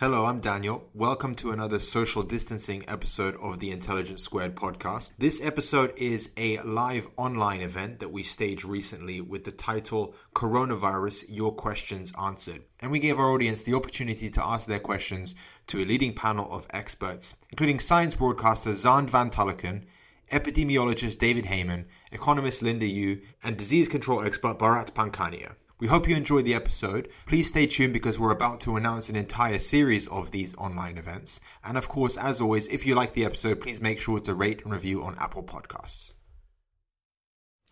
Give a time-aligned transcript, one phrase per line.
[0.00, 0.88] Hello, I'm Daniel.
[0.94, 5.12] Welcome to another social distancing episode of the Intelligence Squared podcast.
[5.18, 11.26] This episode is a live online event that we staged recently with the title Coronavirus
[11.28, 12.62] Your Questions Answered.
[12.80, 16.50] And we gave our audience the opportunity to ask their questions to a leading panel
[16.50, 19.82] of experts, including science broadcaster Xand van Tulleken,
[20.32, 25.56] epidemiologist David Heymann, economist Linda Yueh, and disease control expert Bharat Pankhania.
[25.80, 27.08] We hope you enjoyed the episode.
[27.26, 31.40] Please stay tuned because we're about to announce an entire series of these online events.
[31.64, 34.62] And of course, as always, if you like the episode, please make sure to rate
[34.62, 36.12] and review on Apple Podcasts.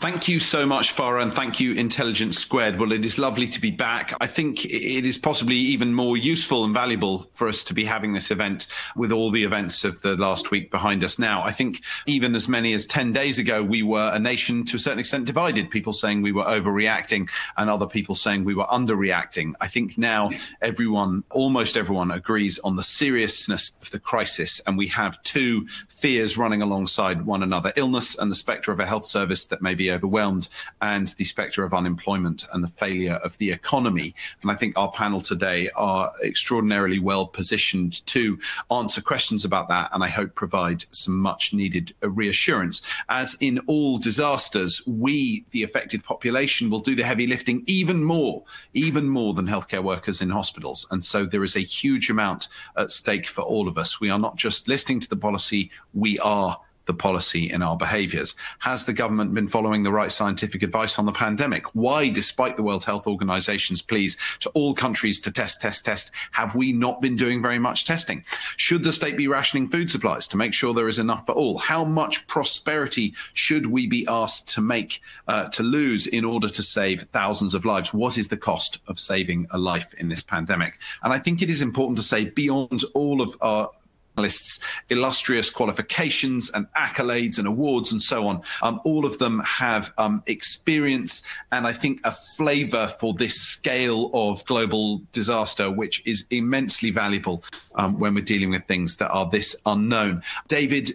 [0.01, 2.79] Thank you so much, Farah, and thank you, Intelligence Squared.
[2.79, 4.15] Well, it is lovely to be back.
[4.21, 8.13] I think it is possibly even more useful and valuable for us to be having
[8.13, 11.43] this event with all the events of the last week behind us now.
[11.43, 14.79] I think even as many as 10 days ago, we were a nation to a
[14.79, 19.55] certain extent divided, people saying we were overreacting and other people saying we were underreacting.
[19.61, 20.31] I think now
[20.63, 26.39] everyone, almost everyone, agrees on the seriousness of the crisis, and we have two fears
[26.39, 29.88] running alongside one another illness and the spectre of a health service that may be
[29.93, 30.49] overwhelmed,
[30.81, 34.15] and the spectre of unemployment and the failure of the economy.
[34.43, 38.39] And I think our panel today are extraordinarily well positioned to
[38.71, 42.83] answer questions about that, and I hope provide some much needed reassurance.
[43.09, 48.45] As in all disasters, we, the affected population, will do the heavy lifting even more,
[48.75, 50.87] even more than healthcare workers in hospitals.
[50.91, 54.01] And so there is a huge amount at stake for all of us.
[54.01, 58.35] We are not just listening to the policy, we are the policy in our behaviors.
[58.61, 61.67] Has the government been following the right scientific advice on the pandemic?
[61.75, 66.57] Why, despite the World Health Organization's pleas to all countries to test, test, test, have
[66.57, 68.25] we not been doing very much testing?
[68.57, 71.59] Should the state be rationing food supplies to make sure there is enough for all?
[71.59, 76.63] How much prosperity should we be asked to make, uh, to lose in order to
[76.63, 77.93] save thousands of lives?
[77.93, 80.79] What is the cost of saving a life in this pandemic?
[81.03, 83.71] And I think it is important to say beyond all of our
[84.19, 84.59] journalists'
[84.91, 88.43] illustrious qualifications and accolades and awards and so on.
[88.63, 94.11] Um, all of them have um, experience and I think a flavor for this scale
[94.13, 97.45] of global disaster, which is immensely valuable
[97.77, 100.23] um, when we're dealing with things that are this unknown.
[100.49, 100.91] David,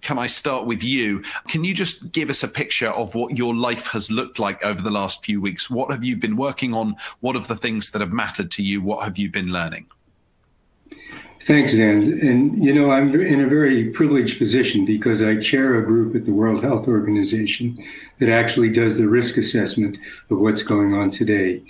[0.00, 1.22] can I start with you?
[1.48, 4.80] Can you just give us a picture of what your life has looked like over
[4.80, 5.68] the last few weeks?
[5.68, 6.96] What have you been working on?
[7.20, 8.80] What are the things that have mattered to you?
[8.80, 9.86] What have you been learning?
[11.44, 12.20] Thanks, Dan.
[12.20, 16.24] And, you know, I'm in a very privileged position because I chair a group at
[16.24, 17.76] the World Health Organization
[18.20, 19.98] that actually does the risk assessment
[20.30, 21.60] of what's going on today.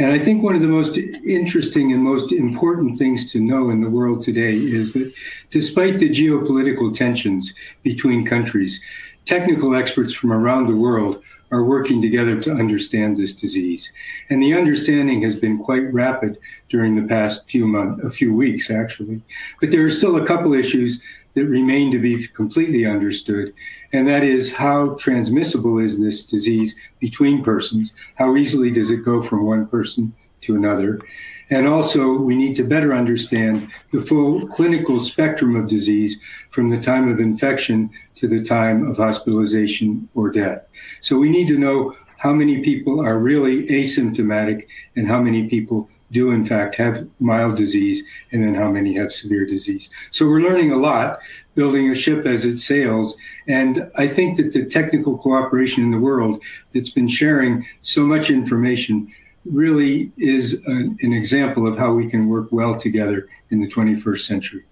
[0.00, 3.82] And I think one of the most interesting and most important things to know in
[3.82, 5.14] the world today is that
[5.52, 7.54] despite the geopolitical tensions
[7.84, 8.82] between countries,
[9.26, 13.92] technical experts from around the world are working together to understand this disease.
[14.28, 16.38] And the understanding has been quite rapid
[16.68, 19.20] during the past few months, a few weeks actually.
[19.60, 21.02] But there are still a couple issues
[21.34, 23.52] that remain to be completely understood.
[23.92, 27.92] And that is how transmissible is this disease between persons?
[28.16, 30.98] How easily does it go from one person to another?
[31.50, 36.20] And also, we need to better understand the full clinical spectrum of disease
[36.50, 40.64] from the time of infection to the time of hospitalization or death.
[41.00, 45.88] So we need to know how many people are really asymptomatic and how many people
[46.12, 49.90] do in fact have mild disease and then how many have severe disease.
[50.10, 51.20] So we're learning a lot
[51.54, 53.16] building a ship as it sails.
[53.46, 56.42] And I think that the technical cooperation in the world
[56.74, 59.12] that's been sharing so much information
[59.44, 64.20] really is an, an example of how we can work well together in the 21st
[64.20, 64.64] century.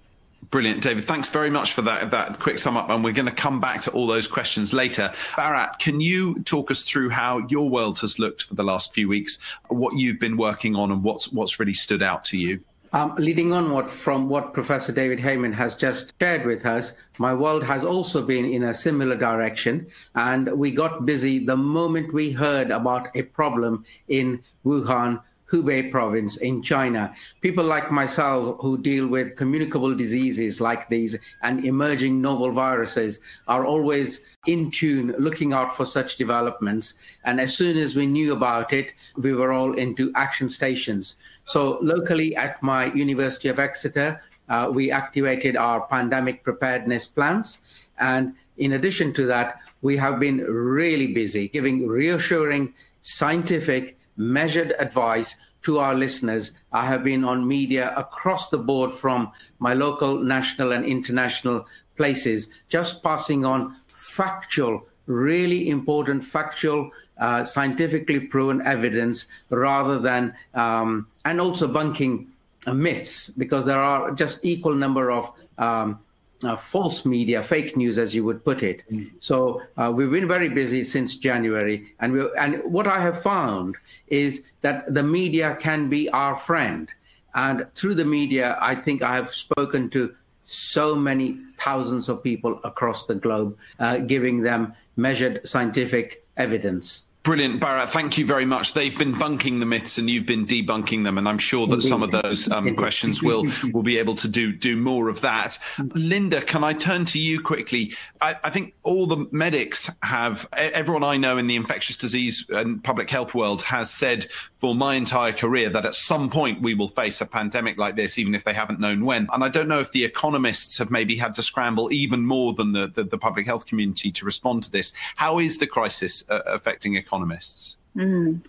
[0.50, 1.04] Brilliant, David.
[1.04, 3.82] Thanks very much for that that quick sum up, and we're going to come back
[3.82, 5.12] to all those questions later.
[5.32, 9.08] Bharat, can you talk us through how your world has looked for the last few
[9.08, 9.38] weeks,
[9.68, 12.60] what you've been working on, and what's what's really stood out to you?
[12.92, 17.34] Um, leading on what, from what Professor David Heymann has just shared with us, my
[17.34, 19.88] world has also been in a similar direction.
[20.14, 25.20] And we got busy the moment we heard about a problem in Wuhan,
[25.50, 27.12] Hubei province in China.
[27.40, 33.64] People like myself who deal with communicable diseases like these and emerging novel viruses are
[33.64, 37.18] always in tune, looking out for such developments.
[37.24, 41.16] And as soon as we knew about it, we were all into action stations.
[41.44, 47.88] So locally at my University of Exeter, uh, we activated our pandemic preparedness plans.
[47.98, 55.34] And in addition to that, we have been really busy giving reassuring scientific measured advice
[55.62, 56.52] to our listeners.
[56.72, 61.66] I have been on media across the board from my local, national, and international
[61.96, 71.06] places, just passing on factual, really important factual, uh, scientifically proven evidence rather than, um,
[71.24, 72.28] and also bunking
[72.72, 75.98] myths, because there are just equal number of um,
[76.44, 78.82] uh, false media, fake news, as you would put it.
[78.90, 79.10] Mm.
[79.18, 83.76] So uh, we've been very busy since January, and we and what I have found
[84.06, 86.88] is that the media can be our friend,
[87.34, 90.14] and through the media, I think I have spoken to
[90.44, 97.04] so many thousands of people across the globe, uh, giving them measured scientific evidence.
[97.28, 97.90] Brilliant, Bharat.
[97.90, 98.72] Thank you very much.
[98.72, 101.18] They've been bunking the myths, and you've been debunking them.
[101.18, 103.44] And I'm sure that some of those um, questions will
[103.74, 105.58] will be able to do do more of that.
[105.94, 107.92] Linda, can I turn to you quickly?
[108.22, 110.48] I, I, think all the medics have.
[110.54, 114.24] Everyone I know in the infectious disease and public health world has said
[114.58, 118.18] for my entire career that at some point we will face a pandemic like this,
[118.18, 119.28] even if they haven't known when.
[119.32, 122.72] And I don't know if the economists have maybe had to scramble even more than
[122.72, 124.92] the the, the public health community to respond to this.
[125.16, 127.76] How is the crisis uh, affecting economists?
[127.96, 128.40] Mm.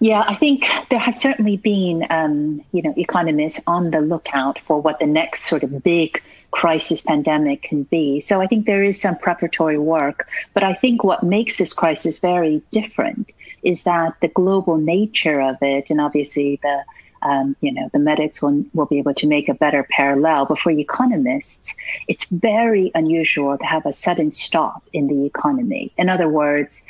[0.00, 4.80] Yeah, I think there have certainly been, um, you know, economists on the lookout for
[4.80, 8.20] what the next sort of big crisis pandemic can be.
[8.20, 10.28] So I think there is some preparatory work.
[10.52, 13.30] But I think what makes this crisis very different
[13.64, 16.84] is that the global nature of it, and obviously the
[17.24, 20.44] um, you know, the medics will, will be able to make a better parallel.
[20.44, 21.74] But for economists,
[22.06, 25.90] it's very unusual to have a sudden stop in the economy.
[25.96, 26.82] In other words,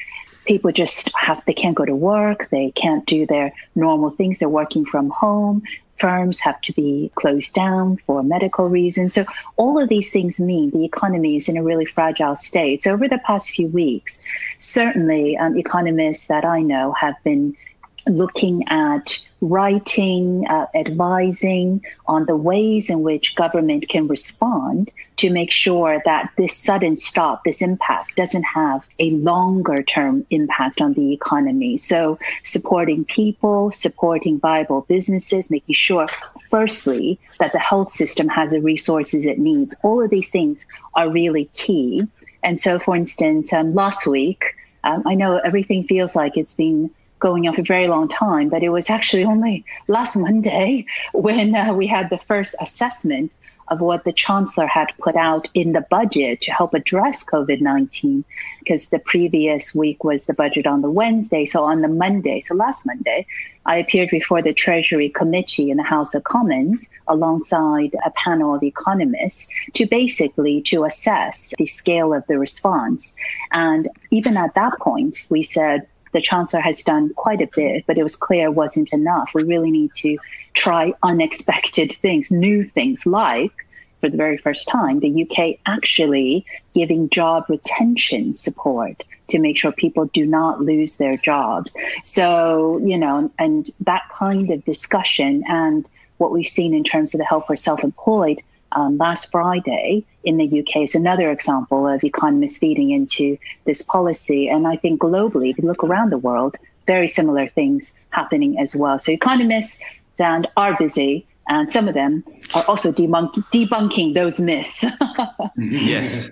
[0.44, 4.48] people just have they can't go to work they can't do their normal things they're
[4.48, 5.62] working from home
[5.98, 9.14] firms have to be closed down for medical reasons.
[9.14, 9.24] So
[9.56, 12.82] all of these things mean the economy is in a really fragile state.
[12.82, 14.20] So over the past few weeks
[14.58, 17.56] certainly um, economists that i know have been
[18.06, 25.50] looking at writing, uh, advising on the ways in which government can respond to make
[25.50, 31.12] sure that this sudden stop, this impact, doesn't have a longer term impact on the
[31.12, 31.76] economy.
[31.76, 36.08] So, supporting people, supporting viable businesses, making sure,
[36.50, 39.74] firstly, that the health system has the resources it needs.
[39.82, 42.06] All of these things are really key.
[42.42, 44.54] And so, for instance, um, last week,
[44.84, 46.90] um, I know everything feels like it's been
[47.24, 50.84] going on for a very long time, but it was actually only last Monday
[51.14, 53.32] when uh, we had the first assessment
[53.68, 58.22] of what the chancellor had put out in the budget to help address COVID 19,
[58.58, 61.46] because the previous week was the budget on the Wednesday.
[61.46, 63.26] So on the Monday, so last Monday,
[63.64, 68.62] I appeared before the Treasury Committee in the House of Commons alongside a panel of
[68.62, 73.14] economists to basically to assess the scale of the response.
[73.52, 77.98] And even at that point, we said, the chancellor has done quite a bit, but
[77.98, 79.32] it was clear it wasn't enough.
[79.34, 80.16] We really need to
[80.54, 83.52] try unexpected things, new things, like
[84.00, 89.72] for the very first time, the UK actually giving job retention support to make sure
[89.72, 91.76] people do not lose their jobs.
[92.04, 95.84] So, you know, and that kind of discussion and
[96.18, 98.40] what we've seen in terms of the help for self employed
[98.74, 104.48] um, last Friday in the UK is another example of economists feeding into this policy.
[104.48, 108.76] And I think globally, if you look around the world, very similar things happening as
[108.76, 108.98] well.
[108.98, 109.80] So economists
[110.18, 114.84] and are busy, and some of them are also debunk- debunking those myths.
[115.56, 116.30] yes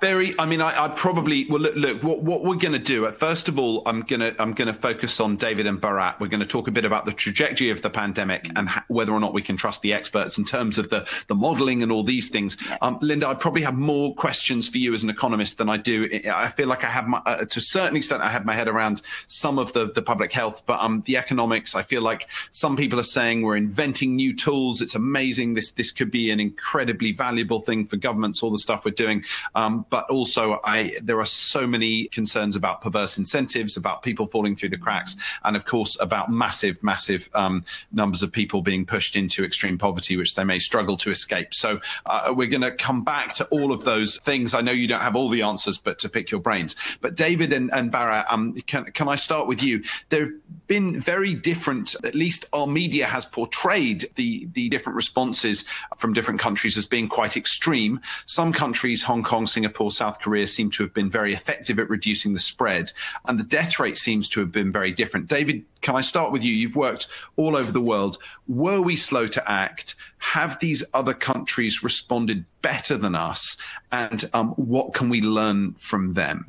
[0.00, 3.06] very i mean i, I probably well look, look what, what we're going to do
[3.06, 6.20] uh, first of all i'm going to i'm going to focus on david and bharat.
[6.20, 9.12] We're going to talk a bit about the trajectory of the pandemic and ha- whether
[9.12, 12.04] or not we can trust the experts in terms of the the modeling and all
[12.04, 12.56] these things.
[12.80, 16.08] Um, linda i probably have more questions for you as an economist than i do.
[16.32, 18.68] I feel like i have my uh, to a certain extent i have my head
[18.68, 22.76] around some of the the public health but um the economics i feel like some
[22.76, 24.80] people are saying we're inventing new tools.
[24.80, 25.54] It's amazing.
[25.54, 29.24] This this could be an incredibly valuable thing for governments all the stuff we're doing
[29.54, 34.56] Um, but also, I there are so many concerns about perverse incentives, about people falling
[34.56, 39.16] through the cracks, and of course about massive, massive um, numbers of people being pushed
[39.16, 41.54] into extreme poverty, which they may struggle to escape.
[41.54, 44.54] So uh, we're going to come back to all of those things.
[44.54, 46.76] I know you don't have all the answers, but to pick your brains.
[47.00, 49.82] But David and, and Bharat, um, can, can I start with you?
[50.08, 55.64] There have been very different, at least our media has portrayed the, the different responses
[55.96, 58.00] from different countries as being quite extreme.
[58.26, 62.32] Some countries, Hong Kong, Singapore, South Korea, seem to have been very effective at reducing
[62.32, 62.92] the spread,
[63.26, 65.28] and the death rate seems to have been very different.
[65.28, 66.52] David, can I start with you?
[66.52, 68.18] You've worked all over the world.
[68.46, 69.94] Were we slow to act?
[70.18, 73.56] Have these other countries responded better than us?
[73.92, 76.46] And um, what can we learn from them?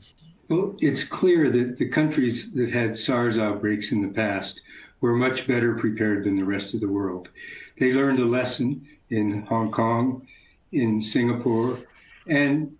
[0.49, 4.61] Well, it's clear that the countries that had SARS outbreaks in the past
[4.99, 7.29] were much better prepared than the rest of the world.
[7.77, 10.27] They learned a lesson in Hong Kong,
[10.71, 11.79] in Singapore,
[12.27, 12.75] and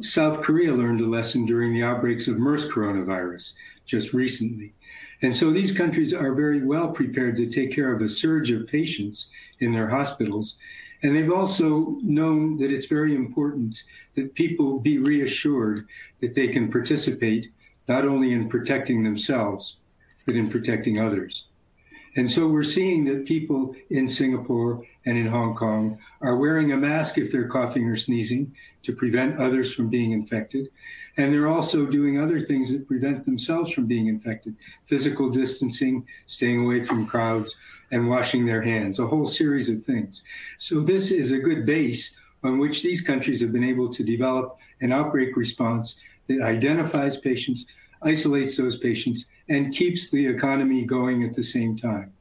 [0.00, 3.52] South Korea learned a lesson during the outbreaks of MERS coronavirus
[3.84, 4.72] just recently.
[5.22, 8.66] And so these countries are very well prepared to take care of a surge of
[8.66, 9.28] patients
[9.60, 10.56] in their hospitals.
[11.02, 13.82] And they've also known that it's very important
[14.14, 15.86] that people be reassured
[16.20, 17.48] that they can participate
[17.88, 19.76] not only in protecting themselves,
[20.24, 21.46] but in protecting others.
[22.16, 26.76] And so we're seeing that people in Singapore and in Hong Kong are wearing a
[26.76, 30.68] mask if they're coughing or sneezing to prevent others from being infected.
[31.18, 36.64] And they're also doing other things that prevent themselves from being infected physical distancing, staying
[36.64, 37.56] away from crowds,
[37.90, 40.22] and washing their hands, a whole series of things.
[40.56, 44.58] So, this is a good base on which these countries have been able to develop
[44.80, 47.66] an outbreak response that identifies patients,
[48.02, 52.13] isolates those patients, and keeps the economy going at the same time.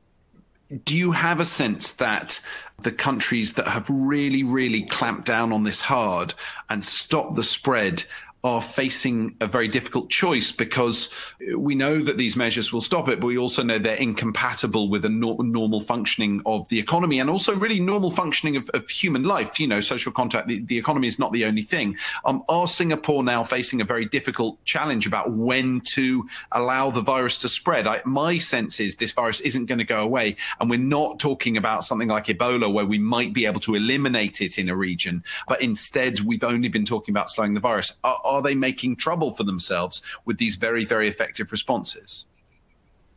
[0.84, 2.40] Do you have a sense that
[2.82, 6.34] the countries that have really, really clamped down on this hard
[6.70, 8.04] and stopped the spread
[8.44, 11.10] are facing a very difficult choice because
[11.56, 15.06] we know that these measures will stop it, but we also know they're incompatible with
[15.06, 19.24] a no- normal functioning of the economy and also really normal functioning of, of human
[19.24, 19.62] life.
[19.62, 21.98] You know, social contact, the, the economy is not the only thing.
[22.26, 27.38] Um, are Singapore now facing a very difficult challenge about when to allow the virus
[27.40, 27.88] to spread?
[27.88, 30.36] I, my sense is this virus isn't going to go away.
[30.60, 34.42] And we're not talking about something like Ebola where we might be able to eliminate
[34.42, 37.98] it in a region, but instead we've only been talking about slowing the virus.
[38.04, 42.26] Are, are they making trouble for themselves with these very, very effective responses?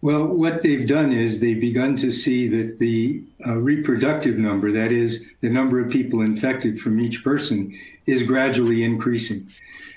[0.02, 4.92] Well, what they've done is they've begun to see that the uh, reproductive number, that
[4.92, 9.48] is, the number of people infected from each person, is gradually increasing.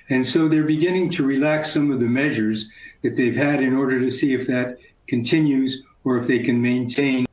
[0.09, 2.69] And so they're beginning to relax some of the measures
[3.03, 7.25] that they've had in order to see if that continues or if they can maintain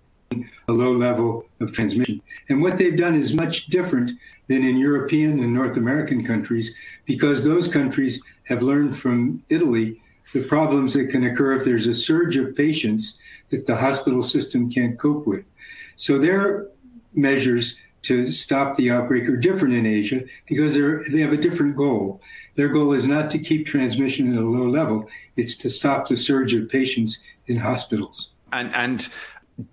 [0.68, 2.20] a low level of transmission.
[2.48, 4.12] And what they've done is much different
[4.48, 10.00] than in European and North American countries because those countries have learned from Italy
[10.32, 13.18] the problems that can occur if there's a surge of patients
[13.48, 15.44] that the hospital system can't cope with.
[15.94, 16.68] So their
[17.14, 22.20] measures to stop the outbreak are different in Asia because they have a different goal.
[22.54, 26.16] Their goal is not to keep transmission at a low level, it's to stop the
[26.16, 28.30] surge of patients in hospitals.
[28.52, 29.08] And, and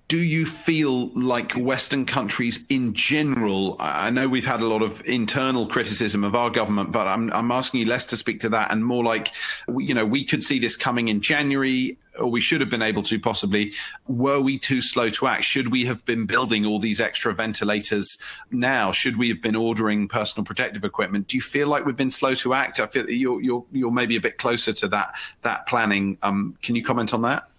[0.08, 3.76] do you feel like Western countries in general?
[3.80, 7.52] I know we've had a lot of internal criticism of our government, but I'm, I'm
[7.52, 9.32] asking you less to speak to that and more like,
[9.78, 13.04] you know, we could see this coming in January, or we should have been able
[13.04, 13.74] to possibly.
[14.08, 15.44] Were we too slow to act?
[15.44, 18.18] Should we have been building all these extra ventilators
[18.52, 18.94] now?
[18.94, 21.28] Should we have been ordering personal protective equipment?
[21.28, 22.80] Do you feel like we've been slow to act?
[22.80, 26.18] I feel you're you're you're maybe a bit closer to that that planning.
[26.22, 27.50] Um, can you comment on that?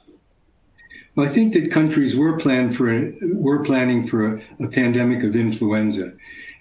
[1.15, 5.37] Well, I think that countries were planned for were planning for a, a pandemic of
[5.37, 6.13] influenza,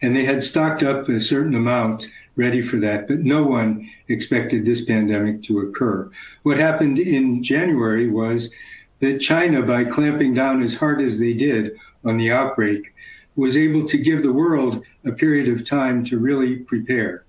[0.02, 4.66] and they had stocked up a certain amount ready for that, but no one expected
[4.66, 6.10] this pandemic to occur.
[6.44, 8.52] What happened in January was
[9.00, 11.72] that China, by clamping down as hard as they did
[12.06, 12.94] on the outbreak,
[13.36, 17.23] was able to give the world a period of time to really prepare.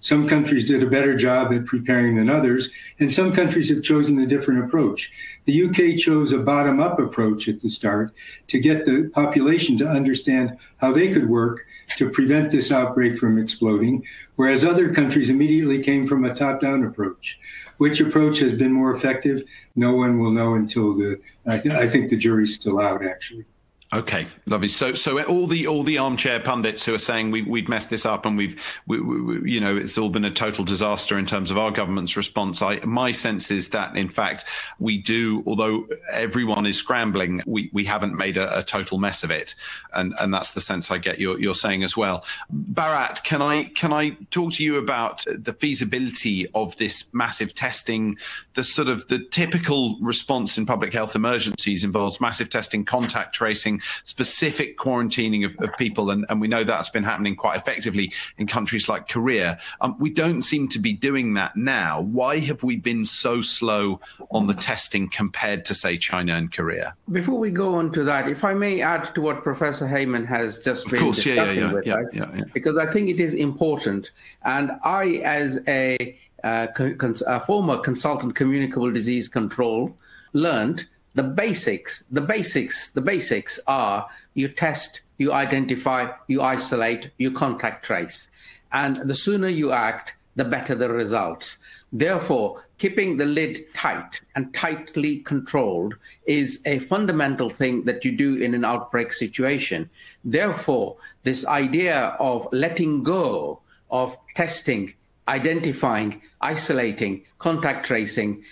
[0.00, 4.18] Some countries did a better job at preparing than others, and some countries have chosen
[4.18, 5.12] a different approach.
[5.44, 8.14] The UK chose a bottom up approach at the start
[8.46, 11.66] to get the population to understand how they could work
[11.98, 14.04] to prevent this outbreak from exploding,
[14.36, 17.38] whereas other countries immediately came from a top down approach.
[17.76, 19.42] Which approach has been more effective?
[19.76, 23.44] No one will know until the, I, th- I think the jury's still out, actually.
[23.92, 24.68] Okay, lovely.
[24.68, 28.06] So, so all the all the armchair pundits who are saying we we've messed this
[28.06, 31.50] up and we've we, we, you know it's all been a total disaster in terms
[31.50, 32.62] of our government's response.
[32.62, 34.44] I my sense is that in fact
[34.78, 39.32] we do, although everyone is scrambling, we, we haven't made a, a total mess of
[39.32, 39.56] it,
[39.92, 42.24] and and that's the sense I get you're you're saying as well.
[42.72, 48.18] Bharat, can I can I talk to you about the feasibility of this massive testing?
[48.54, 53.79] The sort of the typical response in public health emergencies involves massive testing, contact tracing
[54.04, 58.46] specific quarantining of, of people, and, and, we know that's been happening quite effectively in
[58.46, 59.58] countries like Korea.
[59.80, 62.00] Um, we don't seem to be doing that now.
[62.00, 66.94] Why have we been so slow on the testing compared to, say, China and Korea?
[67.10, 70.58] Before we go on to that, if I may add to what Professor Heymann has
[70.58, 73.34] just of been course, discussing yeah, yeah, with yeah, us, because I think it is
[73.34, 74.10] important.
[74.44, 79.96] And I, as a, uh, con- a former consultant communicable disease control,
[80.32, 87.30] learned the basics, the basics, the basics are you test, you identify, you isolate, you
[87.30, 88.28] contact trace.
[88.72, 91.58] And the sooner you act, the better the results.
[91.92, 98.36] Therefore, keeping the lid tight and tightly controlled is a fundamental thing that you do
[98.36, 99.90] in an outbreak situation.
[100.24, 104.94] Therefore, this idea of letting go of testing,
[105.26, 108.44] identifying, isolating, contact tracing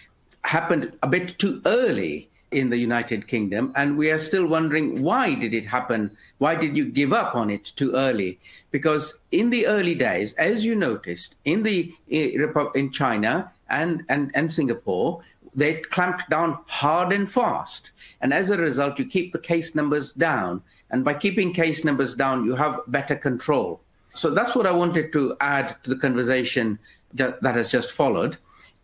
[0.43, 5.35] happened a bit too early in the United Kingdom, and we are still wondering why
[5.35, 6.11] did it happen?
[6.38, 8.38] Why did you give up on it too early?
[8.71, 12.38] Because in the early days, as you noticed, in the eh,
[12.75, 15.21] in China and and, and Singapore,
[15.55, 17.90] they clamped down hard and fast,
[18.21, 22.14] and as a result, you keep the case numbers down, and by keeping case numbers
[22.14, 23.81] down, you have better control.
[24.14, 26.78] So that's what I wanted to add to the conversation
[27.14, 28.37] that, that has just followed.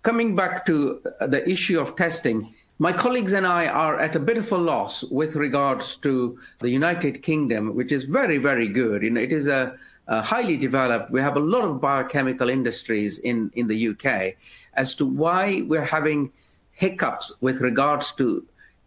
[0.03, 4.37] Coming back to the issue of testing my colleagues and I are at a bit
[4.37, 9.03] of a loss with regards to the United Kingdom, which is very, very good.
[9.03, 9.77] You know, it is a,
[10.09, 11.13] a highly developed.
[11.13, 14.35] We have a lot of biochemical industries in, in the UK
[14.75, 16.33] as to why we're having
[16.73, 18.45] hiccups with regards to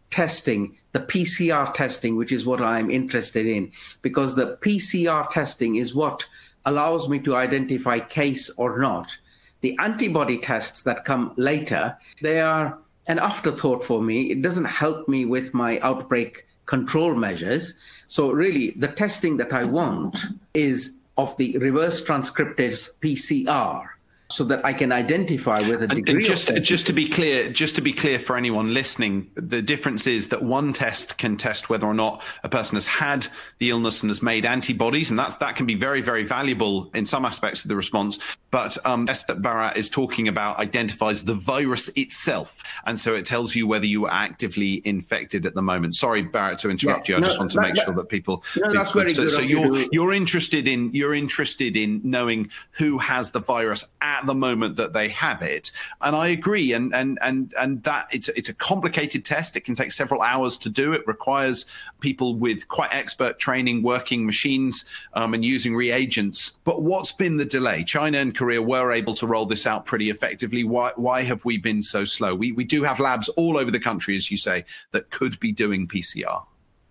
[0.09, 5.95] testing, the PCR testing, which is what I'm interested in, because the PCR testing is
[5.95, 6.25] what
[6.65, 9.17] allows me to identify case or not.
[9.61, 14.31] The antibody tests that come later, they are an afterthought for me.
[14.31, 17.73] It doesn't help me with my outbreak control measures.
[18.07, 20.17] So, really, the testing that I want
[20.53, 23.87] is of the reverse transcriptase PCR
[24.29, 26.15] so that I can identify with a degree.
[26.15, 30.05] And just just to be clear, just to be clear for anyone listening, the difference
[30.05, 33.25] is that one test can test whether or not a person has had
[33.59, 37.05] the illness and has made antibodies, and that's that can be very very valuable in
[37.05, 38.19] some aspects of the response.
[38.51, 43.15] But um, the test that Bharat is talking about identifies the virus itself, and so
[43.15, 45.95] it tells you whether you are actively infected at the moment.
[45.95, 47.17] Sorry, Bharat, to interrupt yeah, you.
[47.17, 48.43] I no, just want to that, make that, sure that people.
[48.57, 49.31] No, that's very so, good.
[49.31, 54.25] So you're you're interested in you're interested in knowing who has the virus at at
[54.25, 55.71] the moment that they have it.
[56.01, 56.73] And I agree.
[56.73, 59.55] And and and and that it's it's a complicated test.
[59.55, 60.93] It can take several hours to do.
[60.93, 61.65] It requires
[61.99, 66.57] people with quite expert training, working machines um, and using reagents.
[66.63, 67.83] But what's been the delay?
[67.83, 70.63] China and Korea were able to roll this out pretty effectively.
[70.63, 72.35] Why why have we been so slow?
[72.35, 75.51] We we do have labs all over the country, as you say, that could be
[75.51, 76.43] doing PCR.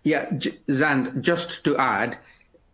[0.04, 2.16] Yeah, Xand, just to add,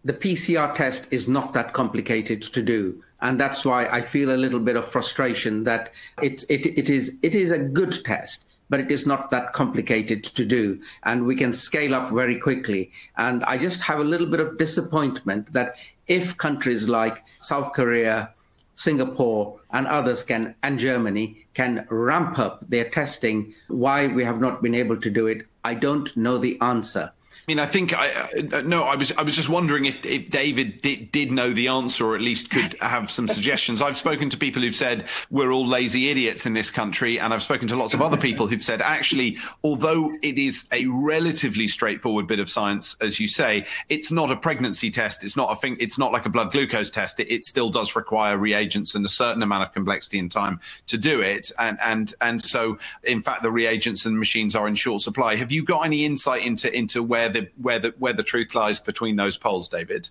[0.05, 3.03] the PCR test is not that complicated to do.
[3.21, 7.19] And that's why I feel a little bit of frustration that it's it, it is
[7.23, 10.81] it is a good test but it is not that complicated to do.
[11.03, 12.91] And we can scale up very quickly.
[13.19, 15.77] And i just have a little bit of disappointment that
[16.09, 18.31] if countries like south korea
[18.75, 24.62] singapore and others can and germany can ramp up their testing why we have not
[24.62, 27.12] been able to do it i don't know the answer
[27.43, 28.85] I mean, I think I no.
[28.85, 32.15] I was I was just wondering if, if David did, did know the answer, or
[32.15, 33.83] at least could have some suggestions.
[33.83, 37.43] I've spoken to people who've said we're all lazy idiots in this country, and I've
[37.43, 42.29] spoken to lots of other people who've said actually, although it is a relatively straightforward
[42.29, 45.25] bit of science, as you say, it's not a pregnancy test.
[45.25, 45.77] It's not a thing.
[45.81, 47.19] It's not like a blood glucose test.
[47.19, 50.97] It, it still does require reagents and a certain amount of complexity and time to
[50.97, 55.01] do it, and and and so in fact the reagents and machines are in short
[55.01, 55.35] supply.
[55.35, 58.79] Have you got any insight into into where the where the where the truth lies
[58.79, 60.09] between those poles, David?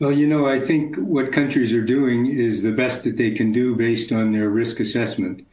[0.00, 3.50] Well, you know, I think what countries are doing is the best that they can
[3.50, 5.44] do based on their risk assessment.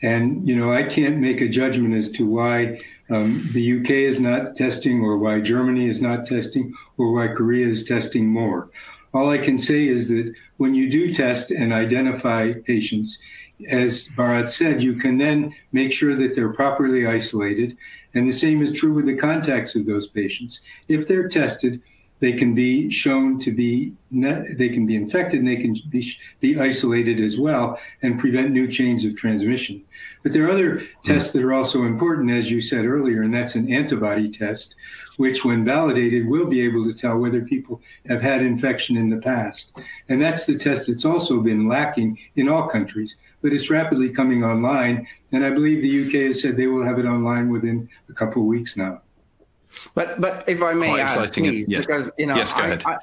[0.00, 4.20] And, you know, I can't make a judgment as to why um, the UK is
[4.20, 8.70] not testing or why Germany is not testing or why Korea is testing more.
[9.12, 13.18] All I can say is that when you do test and identify patients,
[13.68, 17.76] as Bharat said, you can then make sure that they're properly isolated.
[18.14, 20.60] And the same is true with the contacts of those patients.
[20.88, 21.80] If they're tested,
[22.20, 26.58] they can be shown to be they can be infected and they can be, be
[26.58, 29.82] isolated as well and prevent new chains of transmission.
[30.22, 33.54] But there are other tests that are also important, as you said earlier, and that's
[33.54, 34.76] an antibody test,
[35.16, 39.16] which, when validated, will be able to tell whether people have had infection in the
[39.16, 39.72] past.
[40.08, 44.44] And that's the test that's also been lacking in all countries, but it's rapidly coming
[44.44, 45.06] online.
[45.32, 48.42] And I believe the UK has said they will have it online within a couple
[48.42, 49.02] of weeks now.
[49.94, 51.86] But but if I may Quite add, exciting, please, yes.
[51.86, 52.82] because you know, Yes, go I, ahead.
[52.84, 52.96] I,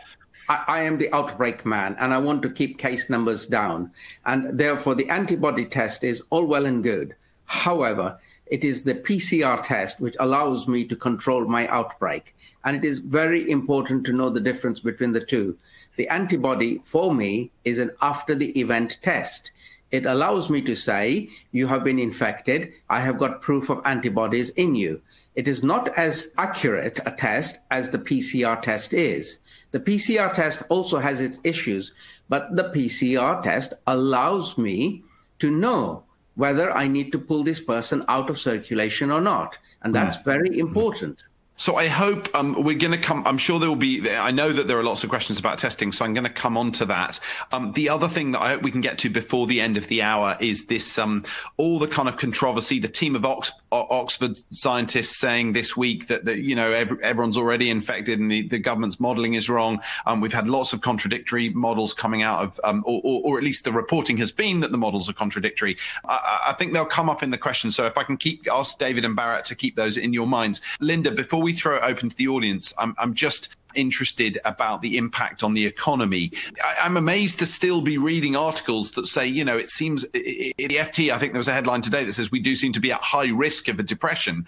[0.49, 3.91] I, I am the outbreak man, and I want to keep case numbers down,
[4.25, 7.15] and therefore the antibody test is all well and good.
[7.45, 12.83] However, it is the PCR test which allows me to control my outbreak, and it
[12.85, 15.57] is very important to know the difference between the two.
[15.95, 19.51] The antibody for me is an after the event test.
[19.91, 22.73] It allows me to say, you have been infected.
[22.89, 25.01] I have got proof of antibodies in you.
[25.35, 29.39] It is not as accurate a test as the PCR test is.
[29.71, 31.93] The PCR test also has its issues,
[32.27, 35.03] but the PCR test allows me
[35.39, 36.03] to know
[36.35, 39.57] whether I need to pull this person out of circulation or not.
[39.83, 40.23] And that's hmm.
[40.23, 41.23] very important.
[41.59, 43.25] So I hope um, we're going to come.
[43.25, 44.09] I'm sure there will be.
[44.09, 46.55] I know that there are lots of questions about testing, so I'm going to come
[46.55, 47.19] on to that.
[47.51, 49.87] Um, the other thing that I hope we can get to before the end of
[49.87, 51.23] the hour is this: um,
[51.57, 52.79] all the kind of controversy.
[52.79, 57.37] The team of Ox- Oxford scientists saying this week that, that you know every, everyone's
[57.37, 59.81] already infected and the, the government's modelling is wrong.
[60.05, 63.43] Um, we've had lots of contradictory models coming out of, um, or, or, or at
[63.43, 65.75] least the reporting has been that the models are contradictory.
[66.05, 67.71] I, I think they'll come up in the question.
[67.71, 70.61] So if I can keep ask David and Bharat to keep those in your minds,
[70.79, 74.97] Linda, before we throw it open to the audience, I'm, I'm just interested about the
[74.97, 76.31] impact on the economy.
[76.63, 80.17] I, I'm amazed to still be reading articles that say, you know, it seems i-
[80.17, 81.11] i- the FT.
[81.11, 83.01] I think there was a headline today that says we do seem to be at
[83.01, 84.45] high risk of a depression.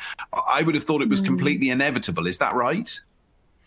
[0.47, 2.25] I would have thought it was completely inevitable.
[2.27, 2.99] Is that right?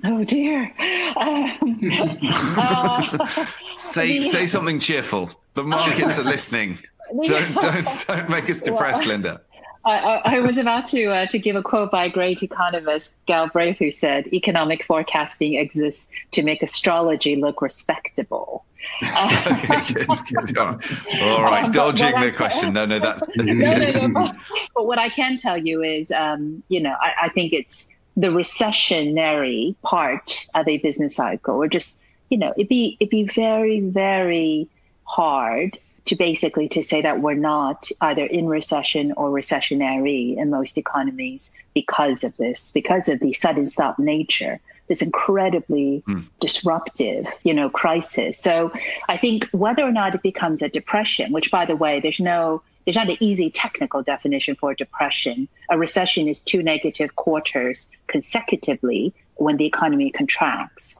[0.04, 0.72] Oh dear.
[1.16, 1.78] Um,
[2.56, 5.30] uh, Say The- say something cheerful.
[5.54, 6.78] The markets are listening.
[7.24, 9.42] Don't don't don't make us depressed, Linda.
[9.84, 13.78] I, I, was about to uh, to give a quote by a great economist, Galbraith,
[13.78, 18.64] who said, "Economic forecasting exists to make astrology look respectable."
[19.02, 20.56] Okay, good, good.
[20.56, 21.64] All right.
[21.64, 22.72] Um, dodging the I- question.
[22.72, 24.08] No, no, that's no, no, no.
[24.12, 24.36] But,
[24.74, 28.28] but what I can tell you is, um, you know, I, I think it's the
[28.28, 33.80] recessionary part of a business cycle, or just, you know, it'd be it'd be very,
[33.80, 34.68] very
[35.04, 40.76] hard to basically to say that we're not either in recession or recessionary in most
[40.76, 46.20] economies because of this, because of the sudden stop nature, this incredibly hmm.
[46.40, 48.38] disruptive, you know, crisis.
[48.38, 48.72] So
[49.08, 52.62] I think whether or not it becomes a depression, which by the way, there's no
[52.84, 55.46] there's not an easy technical definition for a depression.
[55.70, 60.96] A recession is two negative quarters consecutively when the economy contracts.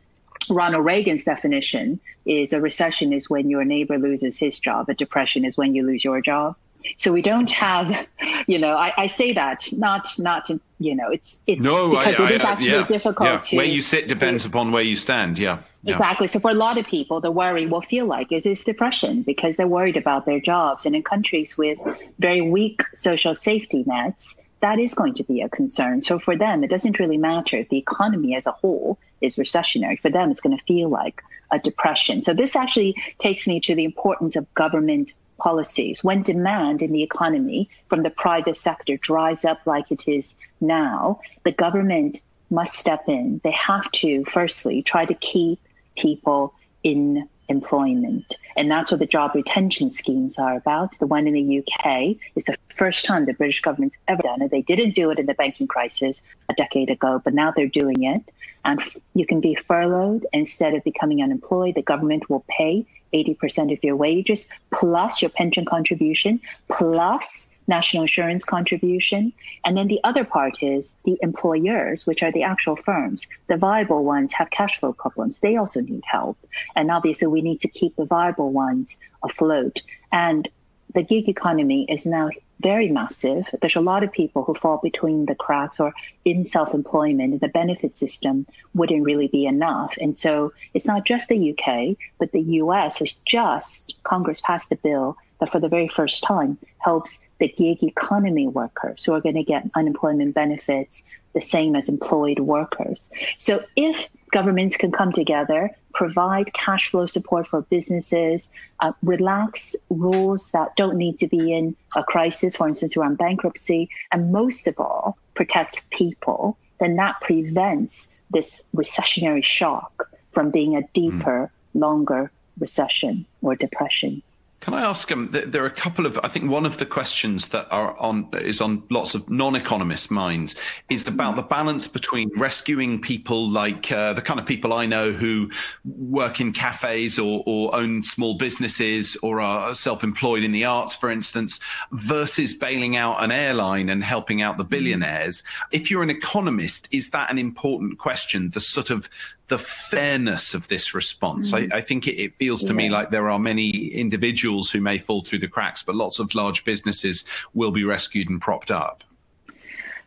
[0.51, 5.45] Ronald Reagan's definition is a recession is when your neighbor loses his job, a depression
[5.45, 6.57] is when you lose your job.
[6.97, 8.07] So we don't have,
[8.49, 10.51] you know, I, I say that not not
[10.81, 11.95] you know it's it's no.
[11.95, 13.39] I, because I, it is I- actually yeah, difficult yeah.
[13.39, 15.39] to Where you sit depends upon where you stand.
[15.39, 15.59] Yeah.
[15.85, 15.93] yeah.
[15.95, 16.27] Exactly.
[16.27, 19.57] So for a lot of people, the worry will feel like is this depression because
[19.57, 20.85] they're worried about their jobs.
[20.85, 21.79] And in countries with
[22.19, 26.03] very weak social safety nets, that is going to be a concern.
[26.03, 29.99] So for them, it doesn't really matter if the economy as a whole is recessionary.
[29.99, 31.21] For them, it's going to feel like
[31.51, 32.23] a depression.
[32.23, 36.05] So this actually takes me to the importance of government policies.
[36.05, 41.21] When demand in the economy from the private sector dries up like it is now,
[41.45, 42.21] the government
[42.51, 43.41] must step in.
[43.43, 45.59] They have to, firstly, try to keep
[45.97, 48.37] people in employment.
[48.57, 50.99] And that's what the job retention schemes are about.
[50.99, 54.51] The one in the UK is the first time the British government's ever done it.
[54.51, 58.03] They didn't do it in the banking crisis a decade ago, but now they're doing
[58.03, 58.23] it.
[58.65, 58.81] And
[59.15, 61.75] you can be furloughed instead of becoming unemployed.
[61.75, 68.45] The government will pay 80% of your wages plus your pension contribution plus national insurance
[68.45, 69.33] contribution.
[69.65, 73.27] And then the other part is the employers, which are the actual firms.
[73.49, 75.39] The viable ones have cash flow problems.
[75.39, 76.37] They also need help.
[76.75, 79.83] And obviously, we need to keep the viable ones afloat.
[80.11, 80.49] And
[80.95, 83.47] the gig economy is now very massive.
[83.61, 85.93] There's a lot of people who fall between the cracks or
[86.25, 87.41] in self employment.
[87.41, 89.97] The benefit system wouldn't really be enough.
[90.01, 94.77] And so it's not just the UK, but the US has just, Congress passed a
[94.77, 99.35] bill that for the very first time helps the gig economy workers who are going
[99.35, 103.11] to get unemployment benefits the same as employed workers.
[103.39, 110.51] So if governments can come together, provide cash flow support for businesses, uh, relax rules
[110.51, 114.81] that don't need to be in a crisis, for instance, around bankruptcy, and most of
[114.81, 121.81] all, protect people, then that prevents this recessionary shock from being a deeper, mm.
[121.81, 124.23] longer recession or depression.
[124.63, 125.11] Can I ask?
[125.11, 126.21] Um, there are a couple of.
[126.23, 130.55] I think one of the questions that are on is on lots of non-economists' minds
[130.89, 135.11] is about the balance between rescuing people like uh, the kind of people I know
[135.11, 135.51] who
[135.85, 141.11] work in cafes or, or own small businesses or are self-employed in the arts, for
[141.11, 141.59] instance,
[141.91, 145.43] versus bailing out an airline and helping out the billionaires.
[145.73, 148.51] If you're an economist, is that an important question?
[148.51, 149.11] The sort of
[149.49, 151.53] the fairness of this response.
[151.53, 151.73] Mm.
[151.73, 154.99] I, I, think it, it feels to me like there are many individuals who may
[154.99, 157.25] fall through the cracks, but lots of large businesses
[157.55, 159.05] will be rescued and propped up.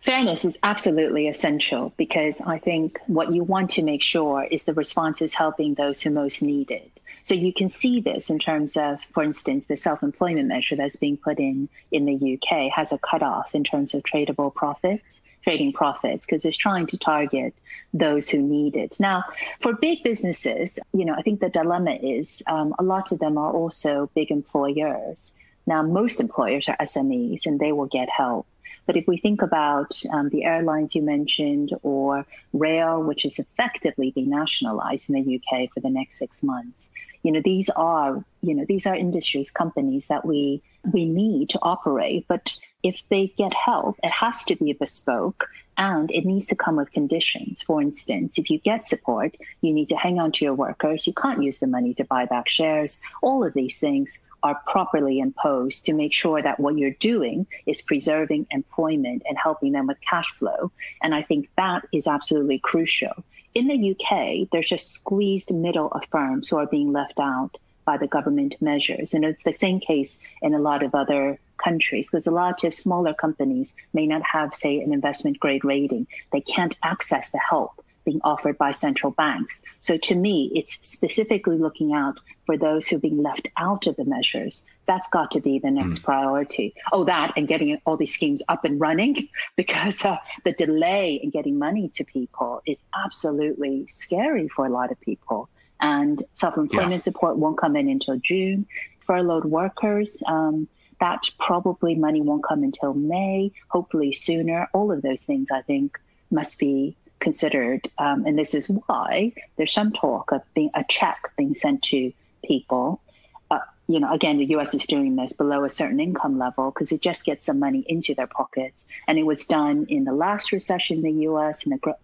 [0.01, 4.73] Fairness is absolutely essential because I think what you want to make sure is the
[4.73, 6.91] response is helping those who most need it.
[7.23, 11.17] So you can see this in terms of, for instance, the self-employment measure that's being
[11.17, 16.25] put in in the UK has a cutoff in terms of tradable profits trading profits
[16.25, 17.53] because it's trying to target
[17.93, 18.99] those who need it.
[18.99, 19.23] Now,
[19.61, 23.37] for big businesses, you know, I think the dilemma is um, a lot of them
[23.37, 25.33] are also big employers.
[25.67, 28.47] Now, most employers are SMEs and they will get help.
[28.85, 34.11] But if we think about um, the airlines you mentioned or rail, which is effectively
[34.11, 36.89] being nationalized in the UK for the next six months,
[37.23, 41.59] you know, these are, you know, these are industries, companies that we we need to
[41.63, 42.25] operate.
[42.27, 46.75] But if they get help, it has to be bespoke and it needs to come
[46.75, 47.61] with conditions.
[47.61, 51.07] For instance, if you get support, you need to hang on to your workers.
[51.07, 52.99] You can't use the money to buy back shares.
[53.21, 57.81] All of these things are properly imposed to make sure that what you're doing is
[57.81, 60.71] preserving employment and helping them with cash flow.
[61.01, 63.23] And I think that is absolutely crucial.
[63.55, 67.97] In the UK, there's just squeezed middle of firms who are being left out by
[67.97, 69.15] the government measures.
[69.15, 72.71] And it's the same case in a lot of other countries because a lot of
[72.71, 76.05] smaller companies may not have, say, an investment grade rating.
[76.31, 79.65] They can't access the help being offered by central banks.
[79.81, 83.95] So to me, it's specifically looking out for those who are being left out of
[83.95, 84.63] the measures.
[84.85, 86.03] That's got to be the next mm.
[86.03, 86.75] priority.
[86.93, 91.31] Oh, that and getting all these schemes up and running because uh, the delay in
[91.31, 95.49] getting money to people is absolutely scary for a lot of people
[95.81, 96.97] and self-employment yeah.
[96.99, 98.65] support won't come in until June.
[99.01, 100.67] Furloughed workers, um,
[100.99, 104.69] that probably money won't come until May, hopefully sooner.
[104.73, 105.99] All of those things, I think,
[106.31, 111.31] must be considered, um, and this is why there's some talk of being a check
[111.37, 112.11] being sent to
[112.45, 113.01] people.
[113.49, 114.73] Uh, you know, again, the U.S.
[114.73, 118.15] is doing this below a certain income level because it just gets some money into
[118.15, 121.65] their pockets, and it was done in the last recession in the U.S.
[121.65, 121.95] and the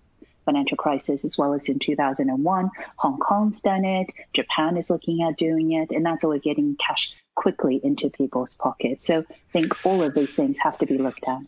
[0.45, 2.69] financial crisis as well as in 2001.
[2.97, 4.07] Hong Kong's done it.
[4.33, 5.91] Japan is looking at doing it.
[5.91, 9.05] And that's all getting cash quickly into people's pockets.
[9.05, 11.41] So I think all of these things have to be looked at.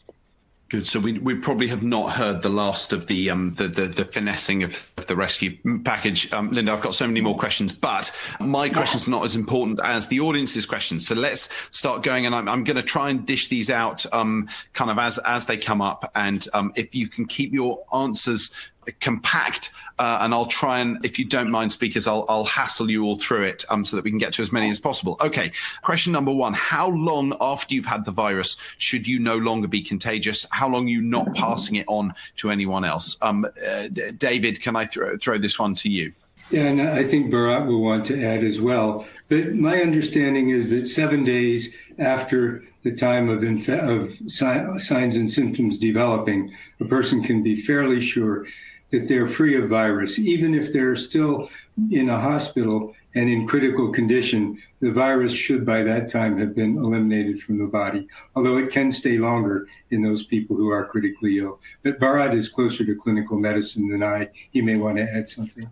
[0.73, 0.87] Good.
[0.87, 4.05] So we, we probably have not heard the last of the um, the, the, the
[4.05, 6.33] finessing of, of the rescue package.
[6.33, 9.79] Um, Linda, I've got so many more questions, but my questions are not as important
[9.83, 11.05] as the audience's questions.
[11.05, 14.49] So let's start going, and I'm, I'm going to try and dish these out um,
[14.73, 16.11] kind of as as they come up.
[16.15, 18.51] And um, if you can keep your answers
[18.91, 23.03] compact, uh, and I'll try and, if you don't mind, speakers, I'll, I'll hassle you
[23.03, 25.17] all through it um, so that we can get to as many as possible.
[25.21, 29.67] Okay, question number one How long after you've had the virus should you no longer
[29.67, 30.45] be contagious?
[30.51, 33.17] How long are you not passing it on to anyone else?
[33.21, 36.13] Um, uh, David, can I th- throw this one to you?
[36.51, 39.07] Yeah, and I think Bharat will want to add as well.
[39.29, 45.15] But my understanding is that seven days after the time of, inf- of si- signs
[45.15, 48.45] and symptoms developing, a person can be fairly sure
[48.93, 50.19] that they're free of virus.
[50.19, 51.49] Even if they're still
[51.89, 56.77] in a hospital and in critical condition, the virus should by that time have been
[56.77, 61.39] eliminated from the body, although it can stay longer in those people who are critically
[61.39, 61.59] ill.
[61.81, 64.29] But Bharat is closer to clinical medicine than I.
[64.51, 65.67] He may want to add something.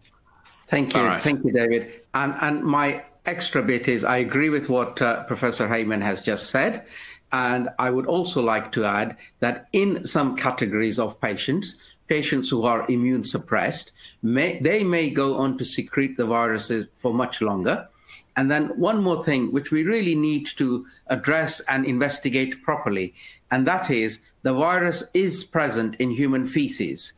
[0.66, 1.02] Thank you.
[1.02, 1.22] Right.
[1.22, 2.02] Thank you, David.
[2.16, 6.50] And, and my extra bit is I agree with what uh, Professor Heymann has just
[6.50, 6.88] said.
[7.32, 12.64] And I would also like to add that in some categories of patients, patients who
[12.64, 17.88] are immune suppressed, may, they may go on to secrete the viruses for much longer.
[18.36, 23.14] And then one more thing, which we really need to address and investigate properly,
[23.50, 27.14] and that is the virus is present in human feces.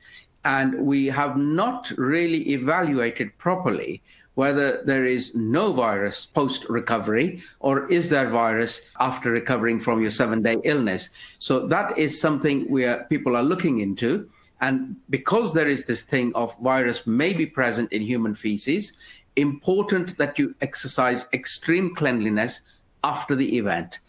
[0.46, 4.04] And we have not really evaluated properly
[4.36, 10.12] whether there is no virus post recovery or is there virus after recovering from your
[10.12, 11.10] seven day illness.
[11.40, 14.30] So that is something where people are looking into.
[14.64, 18.94] And because there is this thing of virus may be present in human feces,
[19.36, 22.62] important that you exercise extreme cleanliness
[23.04, 24.00] after the event.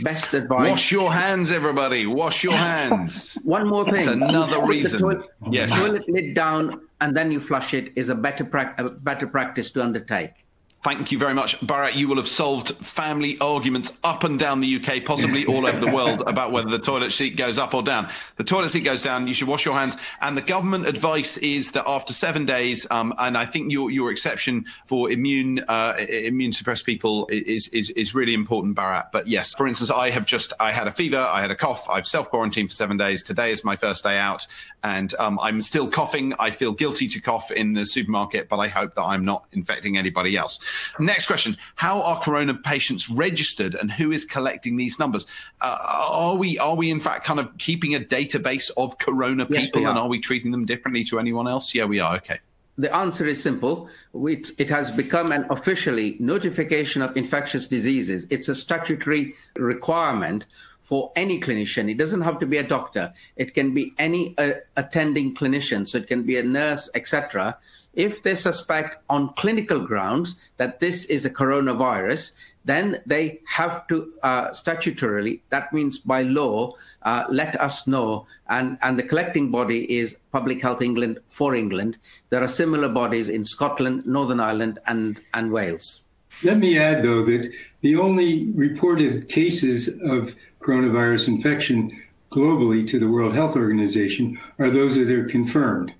[0.00, 0.68] Best advice.
[0.68, 2.04] Wash your hands, everybody.
[2.04, 3.38] Wash your hands.
[3.44, 3.94] One more thing.
[3.94, 5.00] That's another reason.
[5.00, 5.70] Toilet, Yes.
[5.72, 9.70] Toilet lid down and then you flush it is a better, prac- a better practice
[9.70, 10.45] to undertake.
[10.86, 11.58] Thank you very much.
[11.58, 15.80] Bharat, you will have solved family arguments up and down the UK, possibly all over
[15.80, 18.08] the world, about whether the toilet seat goes up or down.
[18.36, 19.96] The toilet seat goes down, you should wash your hands.
[20.20, 24.12] And the government advice is that after seven days, um, and I think your, your
[24.12, 29.10] exception for immune uh, immune suppressed people is, is, is really important, Bharat.
[29.10, 31.88] But yes, for instance, I have just, I had a fever, I had a cough,
[31.90, 33.24] I've self quarantined for seven days.
[33.24, 34.46] Today is my first day out,
[34.84, 36.32] and um, I'm still coughing.
[36.38, 39.98] I feel guilty to cough in the supermarket, but I hope that I'm not infecting
[39.98, 40.60] anybody else.
[40.98, 45.26] Next question How are corona patients registered and who is collecting these numbers?
[45.60, 45.76] Uh,
[46.10, 49.82] are we are we in fact kind of keeping a database of corona Yes, people
[49.82, 50.02] we and are.
[50.04, 51.74] are we treating them differently to anyone else?
[51.74, 52.16] Yeah, we are.
[52.16, 52.38] Okay.
[52.78, 53.88] The answer is simple.
[54.14, 58.26] It, it has become an officially notification of infectious diseases.
[58.28, 60.44] It's a statutory requirement
[60.80, 61.90] for any clinician.
[61.90, 63.14] It doesn't have to be a doctor.
[63.36, 65.88] It can be any uh, attending clinician.
[65.88, 67.56] So it can be a nurse, etc.
[67.96, 72.32] If they suspect on clinical grounds that this is a coronavirus,
[72.66, 78.26] then they have to uh, statutorily, that means by law, uh, let us know.
[78.48, 81.96] And, and the collecting body is Public Health England for England.
[82.30, 86.02] There are similar bodies in Scotland, Northern Ireland, and, and Wales.
[86.44, 92.02] Let me add, though, that the only reported cases of coronavirus infection
[92.36, 95.90] globally to the World Health Organization are those that are confirmed.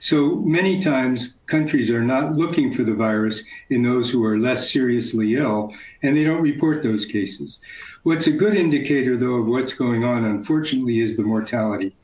[0.00, 4.72] So many times countries are not looking for the virus in those who are less
[4.72, 7.60] seriously ill, and they don't report those cases.
[8.02, 11.96] What's a good indicator, though, of what's going on, unfortunately, is the mortality.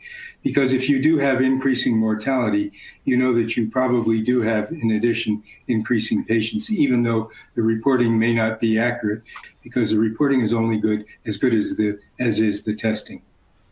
[0.45, 2.73] Because if you do have increasing mortality,
[3.05, 8.19] you know that you probably do have, in addition, increasing patients, even though the reporting
[8.19, 9.25] may not be accurate,
[9.63, 13.21] because the reporting is only good as good as the as is the testing.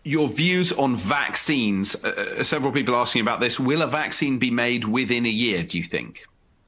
[0.04, 1.94] Your views on vaccines.
[1.96, 3.60] Uh, several people asking about this.
[3.60, 5.62] Will a vaccine be made within a year?
[5.62, 6.24] Do you think?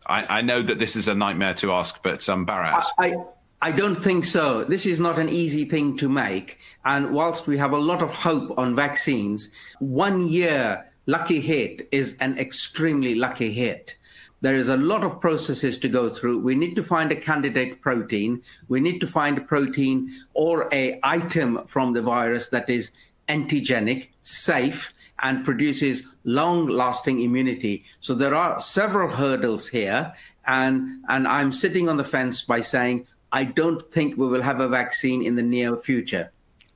[0.06, 2.84] I, I know that this is a nightmare to ask, but um, Bharat.
[2.98, 3.14] I,
[3.62, 4.64] I don't think so.
[4.64, 6.58] This is not an easy thing to make.
[6.84, 12.16] And whilst we have a lot of hope on vaccines, one year lucky hit is
[12.20, 13.96] an extremely lucky hit.
[14.42, 16.38] There is a lot of processes to go through.
[16.38, 18.42] We need to find a candidate protein.
[18.68, 22.90] We need to find a protein or a item from the virus that is
[23.34, 27.84] antigenic, safe, and produces long lasting immunity.
[28.00, 30.12] So there are several hurdles here.
[30.46, 34.60] And, and I'm sitting on the fence by saying, I don't think we will have
[34.60, 36.32] a vaccine in the near future.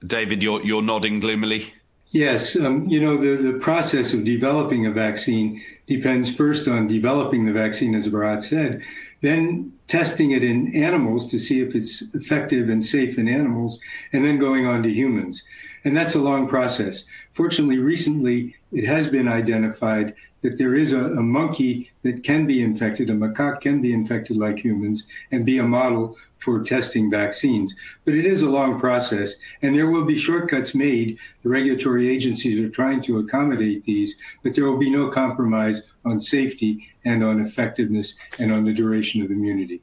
[0.06, 1.72] David, you're you're nodding gloomily.
[2.10, 7.44] Yes, um, you know, the, the process of developing a vaccine depends first on developing
[7.44, 8.82] the vaccine, as Bharat said,
[9.24, 13.80] then testing it in animals to see if it's effective and safe in animals,
[14.12, 15.42] and then going on to humans.
[15.84, 17.04] And that's a long process.
[17.32, 22.62] Fortunately, recently it has been identified that there is a, a monkey that can be
[22.62, 27.74] infected, a macaque can be infected like humans, and be a model for testing vaccines.
[28.04, 31.18] But it is a long process, and there will be shortcuts made.
[31.42, 36.20] The regulatory agencies are trying to accommodate these, but there will be no compromise on
[36.20, 39.82] safety and on effectiveness and on the duration of immunity.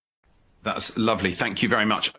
[0.63, 1.31] That's lovely.
[1.31, 2.13] Thank you very much.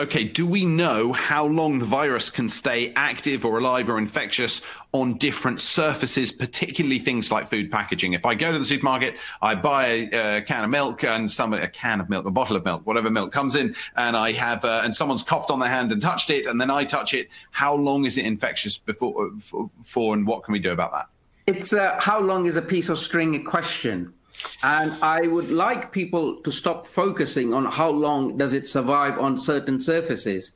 [0.00, 4.62] Okay, do we know how long the virus can stay active or alive or infectious
[4.92, 8.12] on different surfaces, particularly things like food packaging?
[8.12, 11.64] If I go to the supermarket, I buy a, a can of milk and somebody,
[11.64, 14.64] a can of milk, a bottle of milk, whatever milk comes in, and I have,
[14.64, 17.26] uh, and someone's coughed on their hand and touched it, and then I touch it.
[17.50, 21.06] How long is it infectious before, for, for and what can we do about that?
[21.48, 24.14] It's uh, how long is a piece of string a question?
[24.62, 29.38] And I would like people to stop focusing on how long does it survive on
[29.38, 30.52] certain surfaces.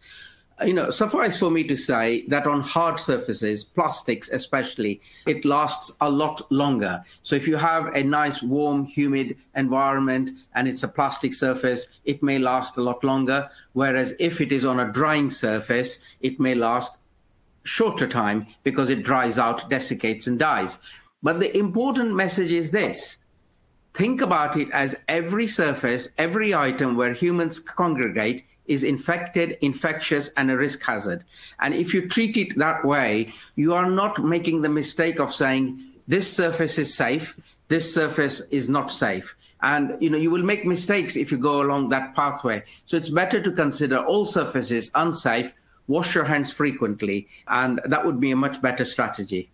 [0.65, 5.97] You know, suffice for me to say that on hard surfaces, plastics especially, it lasts
[6.01, 7.03] a lot longer.
[7.23, 12.23] So if you have a nice, warm, humid environment and it's a plastic surface, it
[12.23, 13.49] may last a lot longer.
[13.73, 16.99] Whereas if it is on a drying surface, it may last
[17.65, 20.79] shorter time because it dries out, desiccates, and dies.
[21.23, 23.19] But the important message is this
[23.95, 30.51] think about it as every surface, every item where humans congregate is infected, infectious, and
[30.51, 31.25] a risk hazard.
[31.61, 35.81] And if you treat it that way, you are not making the mistake of saying,
[36.07, 37.39] this surface is safe,
[37.69, 39.37] this surface is not safe.
[39.63, 42.65] And you know, you will make mistakes if you go along that pathway.
[42.87, 45.55] So it's better to consider all surfaces unsafe,
[45.87, 49.51] wash your hands frequently, and that would be a much better strategy.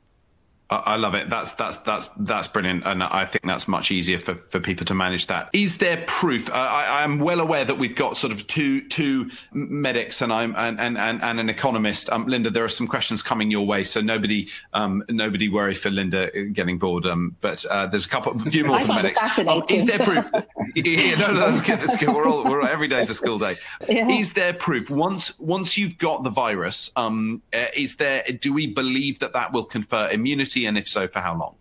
[0.71, 1.31] I love it.
[1.31, 4.95] That's that's that's that's brilliant, and I think that's much easier for, for people to
[4.95, 5.49] manage that.
[5.55, 6.51] Is there proof?
[6.51, 10.55] Uh, I, am well aware that we've got sort of two two medics and I'm
[10.59, 12.11] and and and, and an economist.
[12.11, 15.89] Um, Linda, there are some questions coming your way, so nobody um, nobody worry for
[15.89, 17.07] Linda getting bored.
[17.07, 19.39] Um, but uh, there's a couple, a few more from medics.
[19.39, 20.31] Um, is there proof?
[20.75, 21.81] yeah, no, no, that's good.
[21.81, 22.11] That's good.
[22.11, 23.57] We're all we're all, every day's a school day.
[23.89, 24.07] Yeah.
[24.11, 26.93] Is there proof once once you've got the virus?
[26.95, 28.23] Um, uh, is there?
[28.25, 30.58] Do we believe that that will confer immunity?
[30.67, 31.55] And if so, for how long?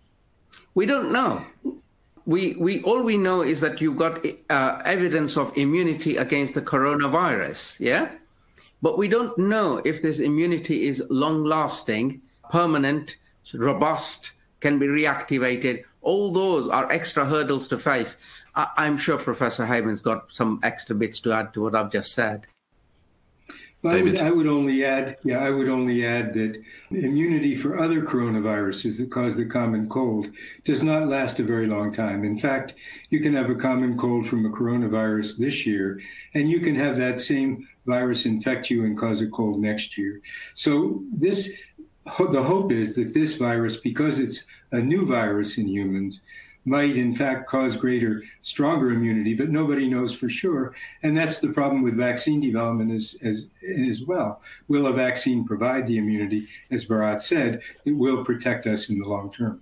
[0.74, 1.44] We don't know.
[2.26, 6.62] We, we all we know is that you've got uh, evidence of immunity against the
[6.62, 8.12] coronavirus, yeah,
[8.82, 12.22] but we don't know if this immunity is long lasting,
[12.52, 13.16] permanent,
[13.54, 15.84] robust, can be reactivated.
[16.02, 18.18] All those are extra hurdles to face.
[18.56, 22.14] I, am sure Professor Heymann's got some extra bits to add to what I've just
[22.14, 22.48] said.
[23.84, 28.02] I would, I would, only add, yeah, I would only add that immunity for other
[28.02, 30.28] coronaviruses that cause the common cold
[30.64, 32.24] does not last a very long time.
[32.24, 32.74] In fact,
[33.12, 36.02] you can have a common cold from a coronavirus this year,
[36.34, 40.22] and you can have that same virus infect you and cause a cold next year.
[40.56, 41.52] So this,
[42.06, 46.22] the hope is that this virus, because it's a new virus in humans,
[46.68, 50.76] might in fact cause greater, stronger immunity, but nobody knows for sure.
[51.02, 53.48] And that's the problem with vaccine development as, as,
[53.90, 54.42] as well.
[54.68, 56.48] Will a vaccine provide the immunity?
[56.70, 59.62] As Bharat said, it will protect us in the long term.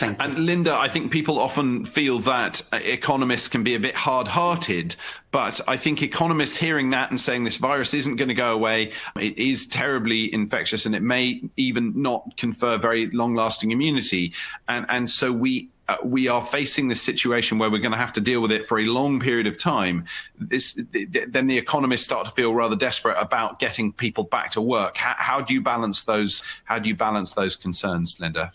[0.00, 4.28] And Linda, I think people often feel that uh, economists can be a bit hard
[4.28, 4.96] hearted,
[5.30, 8.92] but I think economists hearing that and saying this virus isn't going to go away,
[9.18, 14.32] it is terribly infectious and it may even not confer very long lasting immunity.
[14.68, 18.12] And, and so we, uh, we are facing this situation where we're going to have
[18.14, 20.04] to deal with it for a long period of time.
[20.38, 20.80] This,
[21.28, 24.96] then the economists start to feel rather desperate about getting people back to work.
[24.96, 26.42] How do you balance those?
[26.64, 28.52] How do you balance those concerns, Linda?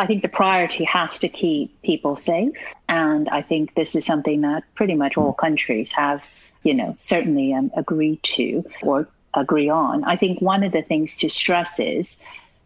[0.00, 2.54] I think the priority has to keep people safe.
[2.88, 6.26] And I think this is something that pretty much all countries have,
[6.62, 10.02] you know, certainly um, agreed to or agree on.
[10.04, 12.16] I think one of the things to stress is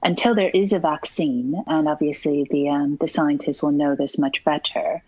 [0.01, 4.45] until there is a vaccine, and obviously the um, the scientists will know this much
[4.45, 5.03] better.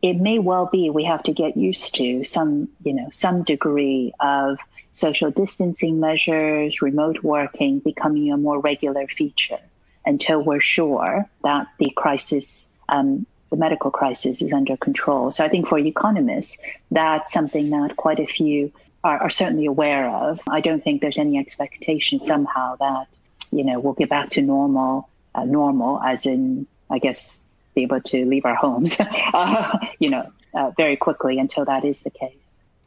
[0.00, 4.14] It may well be we have to get used to some, you know, some degree
[4.20, 4.58] of
[4.92, 9.60] social distancing measures, remote working becoming a more regular feature
[10.06, 15.30] until we're sure that the crisis, um, the medical crisis, is under control.
[15.30, 16.58] So I think for economists,
[16.90, 18.72] that's something that quite a few
[19.04, 20.40] are, are certainly aware of.
[20.48, 23.06] I don't think there's any expectation somehow that
[23.52, 27.40] you know we'll get back to normal, uh, normal as in I guess
[27.74, 28.98] be able to leave our homes,
[29.34, 32.45] uh, you know, uh, very quickly until that is the case.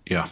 [0.09, 0.27] Yeah,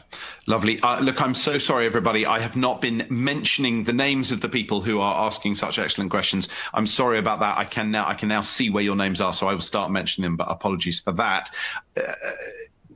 [0.48, 0.80] lovely.
[0.80, 2.26] Uh, look, I'm so sorry, everybody.
[2.26, 6.10] I have not been mentioning the names of the people who are asking such excellent
[6.10, 6.50] questions.
[6.74, 7.60] I'm sorry about that.
[7.60, 9.92] I can now I can now see where your names are, so I will start
[9.92, 10.36] mentioning them.
[10.36, 11.52] But apologies for that.
[11.96, 12.12] Uh,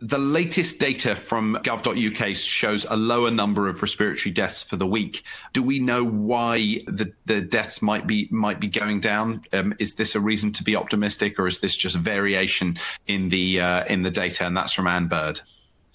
[0.02, 5.24] the latest data from gov.uk shows a lower number of respiratory deaths for the week.
[5.54, 9.44] Do we know why the, the deaths might be might be going down?
[9.54, 13.62] Um, is this a reason to be optimistic, or is this just variation in the
[13.62, 14.48] uh, in the data?
[14.48, 15.42] And that's from Anne Bird.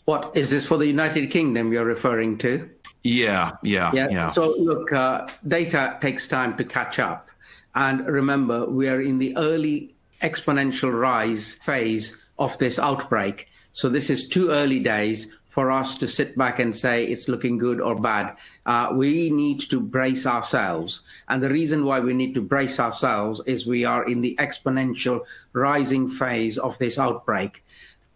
[0.06, 2.70] What is this for the United Kingdom you're referring to?
[3.02, 4.08] Yeah, yeah, yeah.
[4.08, 4.30] yeah.
[4.30, 7.28] So, look, uh, data takes time to catch up.
[7.74, 13.48] And remember, we are in the early exponential rise phase of this outbreak.
[13.72, 17.58] So, this is too early days for us to sit back and say it's looking
[17.58, 18.36] good or bad.
[18.64, 21.00] Uh, we need to brace ourselves.
[21.28, 25.22] And the reason why we need to brace ourselves is we are in the exponential
[25.52, 27.64] rising phase of this outbreak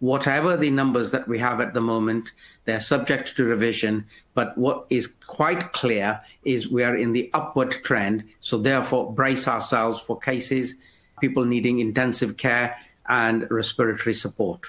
[0.00, 2.32] whatever the numbers that we have at the moment,
[2.64, 4.06] they're subject to revision.
[4.34, 8.24] But what is quite clear is we are in the upward trend.
[8.40, 10.74] So therefore, brace ourselves for cases,
[11.20, 12.76] people needing intensive care
[13.08, 14.66] and respiratory support.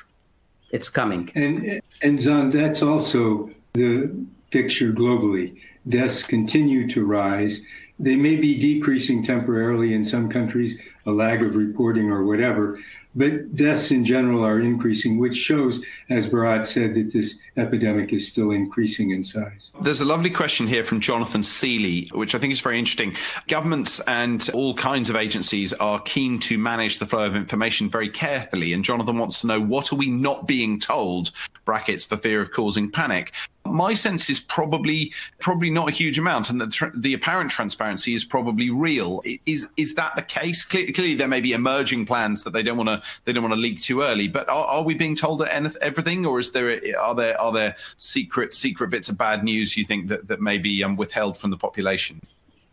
[0.72, 1.32] It's coming.
[1.36, 4.12] And, and Xand, that's also the
[4.52, 5.60] picture globally.
[5.88, 7.62] Deaths continue to rise.
[8.00, 12.80] They may be decreasing temporarily in some countries, a lag of reporting or whatever,
[13.16, 18.28] but deaths in general are increasing, which shows, as Bharat said, that this epidemic is
[18.28, 19.72] still increasing in size.
[19.82, 23.16] There's a lovely question here from Jonathan Seeley, which I think is very interesting.
[23.48, 28.10] Governments and all kinds of agencies are keen to manage the flow of information very
[28.10, 28.74] carefully.
[28.74, 31.32] And Jonathan wants to know what are we not being told,
[31.66, 33.34] brackets, for fear of causing panic?
[33.72, 38.24] My sense is probably probably not a huge amount, and the, the apparent transparency is
[38.24, 39.22] probably real.
[39.46, 40.66] Is is that the case?
[40.66, 43.54] Clearly, clearly there may be emerging plans that they don't want to they don't want
[43.54, 44.28] to leak too early.
[44.28, 48.54] But are, are we being told everything, or is there are there are there secret
[48.54, 51.58] secret bits of bad news you think that that may be um, withheld from the
[51.58, 52.22] population?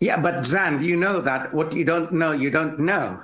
[0.01, 3.21] Yeah, but Xand, you know that what you don't know, you don't know.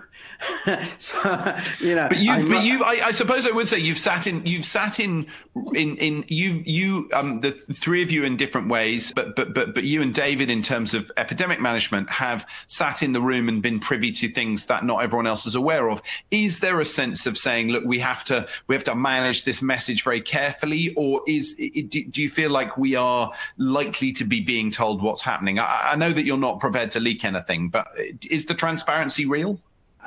[0.98, 2.08] so you know.
[2.08, 4.98] But you, but you, I, I, suppose I would say you've sat in, you've sat
[4.98, 5.26] in,
[5.74, 9.74] in, in you, you, um, the three of you in different ways, but but but
[9.74, 13.62] but you and David, in terms of epidemic management, have sat in the room and
[13.62, 16.02] been privy to things that not everyone else is aware of.
[16.30, 19.62] Is there a sense of saying, look, we have to, we have to manage this
[19.62, 24.70] message very carefully, or is do you feel like we are likely to be being
[24.72, 25.58] told what's happening?
[25.58, 27.86] I, I know that you're not prepared to leak anything, but
[28.30, 29.60] is the transparency real?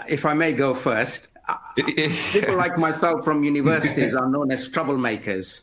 [0.09, 1.27] If I may go first,
[2.33, 5.61] people like myself from universities are known as troublemakers.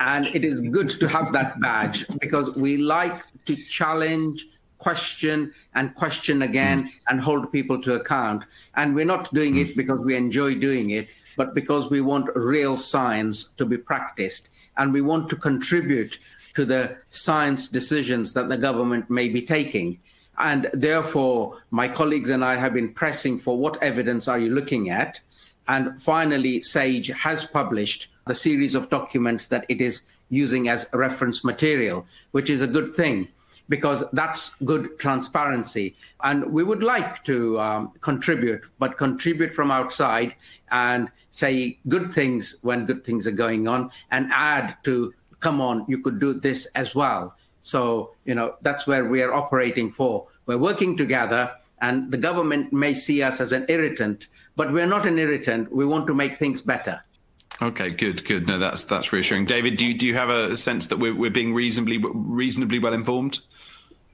[0.00, 4.44] And it is good to have that badge because we like to challenge,
[4.78, 6.88] question, and question again hmm.
[7.08, 8.42] and hold people to account.
[8.74, 9.76] And we're not doing it hmm.
[9.76, 14.48] because we enjoy doing it, but because we want real science to be practiced.
[14.76, 16.18] And we want to contribute
[16.54, 20.00] to the science decisions that the government may be taking.
[20.38, 24.90] And therefore, my colleagues and I have been pressing for what evidence are you looking
[24.90, 25.20] at?
[25.68, 31.44] And finally, SAGE has published the series of documents that it is using as reference
[31.44, 33.28] material, which is a good thing
[33.68, 35.94] because that's good transparency.
[36.22, 40.34] And we would like to um, contribute, but contribute from outside
[40.70, 45.84] and say good things when good things are going on and add to, come on,
[45.88, 47.34] you could do this as well.
[47.62, 50.26] So, you know, that's where we are operating for.
[50.46, 55.06] We're working together, and the government may see us as an irritant, but we're not
[55.06, 55.72] an irritant.
[55.72, 57.02] We want to make things better.
[57.60, 58.48] Okay, good, good.
[58.48, 59.44] No, that's that's reassuring.
[59.44, 62.92] David, do you, do you have a sense that we're, we're being reasonably reasonably well
[62.92, 63.40] informed?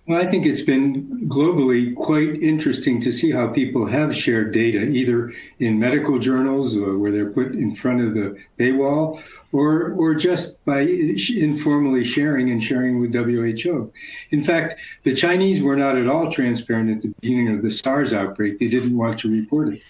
[0.09, 4.79] Well, I think it's been globally quite interesting to see how people have shared data,
[4.79, 10.15] either in medical journals uh, where they're put in front of the paywall, or or
[10.15, 13.93] just by informally sharing and sharing with WHO.
[14.31, 18.15] In fact, the Chinese were not at all transparent at the beginning of the SARS
[18.15, 18.59] outbreak.
[18.59, 19.83] They didn't want to report it.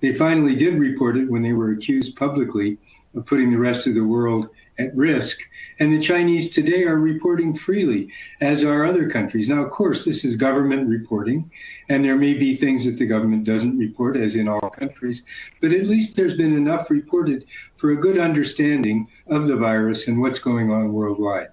[0.00, 2.78] They finally did report it when they were accused publicly
[3.14, 4.48] of putting the rest of the world
[4.78, 5.40] at risk.
[5.78, 8.10] And the Chinese today are reporting freely,
[8.40, 9.48] as are other countries.
[9.48, 11.50] Now, of course, this is government reporting,
[11.88, 15.24] and there may be things that the government doesn't report, as in all countries,
[15.60, 17.44] but at least there's been enough reported
[17.76, 21.48] for a good understanding of the virus and what's going on worldwide.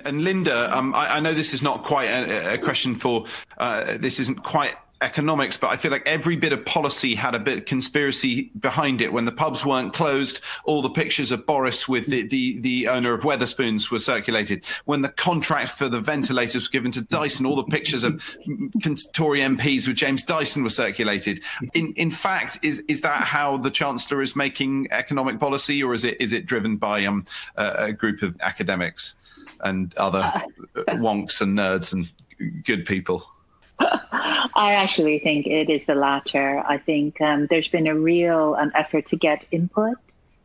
[0.00, 3.24] And Linda, um, I, I, know this is not quite a, a question for,
[3.58, 7.38] uh, this isn't quite economics, but I feel like every bit of policy had a
[7.38, 9.12] bit of conspiracy behind it.
[9.12, 13.12] When the pubs weren't closed, all the pictures of Boris with the, the, the owner
[13.12, 14.64] of Wetherspoons were circulated.
[14.86, 18.22] When the contract for the ventilators was given to Dyson, all the pictures of
[19.12, 21.40] Tory MPs with James Dyson were circulated.
[21.74, 26.04] In in fact, is is that how the Chancellor is making economic policy, or is
[26.04, 27.26] it is it driven by um,
[27.56, 29.14] a, a group of academics
[29.60, 32.12] and other uh, wonks and nerds and
[32.64, 33.26] good people?
[33.80, 36.62] I actually think it is the latter.
[36.66, 39.96] I think um, there's been a real um, effort to get input.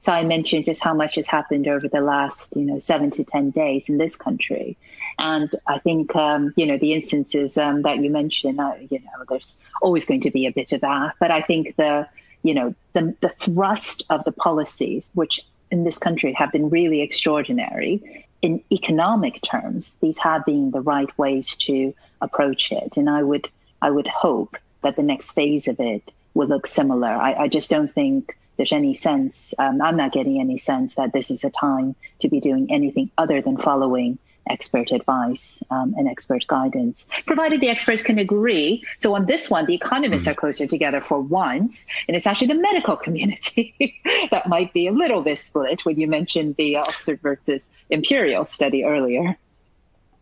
[0.02, 3.24] So I mentioned just how much has happened over the last, you know, seven to
[3.24, 4.76] ten days in this country,
[5.20, 9.26] and I think, um, you know, the instances um, that you mentioned, uh, you know,
[9.30, 11.14] there's always going to be a bit of that.
[11.20, 12.08] But I think the,
[12.42, 17.02] you know, the the thrust of the policies, which in this country have been really
[17.02, 22.98] extraordinary, in economic terms, these have been the right ways to approach it.
[22.98, 23.50] And I would
[23.82, 27.10] I would hope that the next phase of it will look similar.
[27.10, 29.54] I, I just don't think there's any sense.
[29.58, 33.10] Um, I'm not getting any sense that this is a time to be doing anything
[33.18, 34.20] other than following
[34.50, 38.84] expert advice um, and expert guidance, provided the experts can agree.
[38.98, 40.32] So on this one, the economists mm.
[40.32, 44.00] are closer together for once, and it's actually the medical community
[44.32, 48.84] that might be a little bit split when you mentioned the Oxford versus Imperial study
[48.84, 49.38] earlier.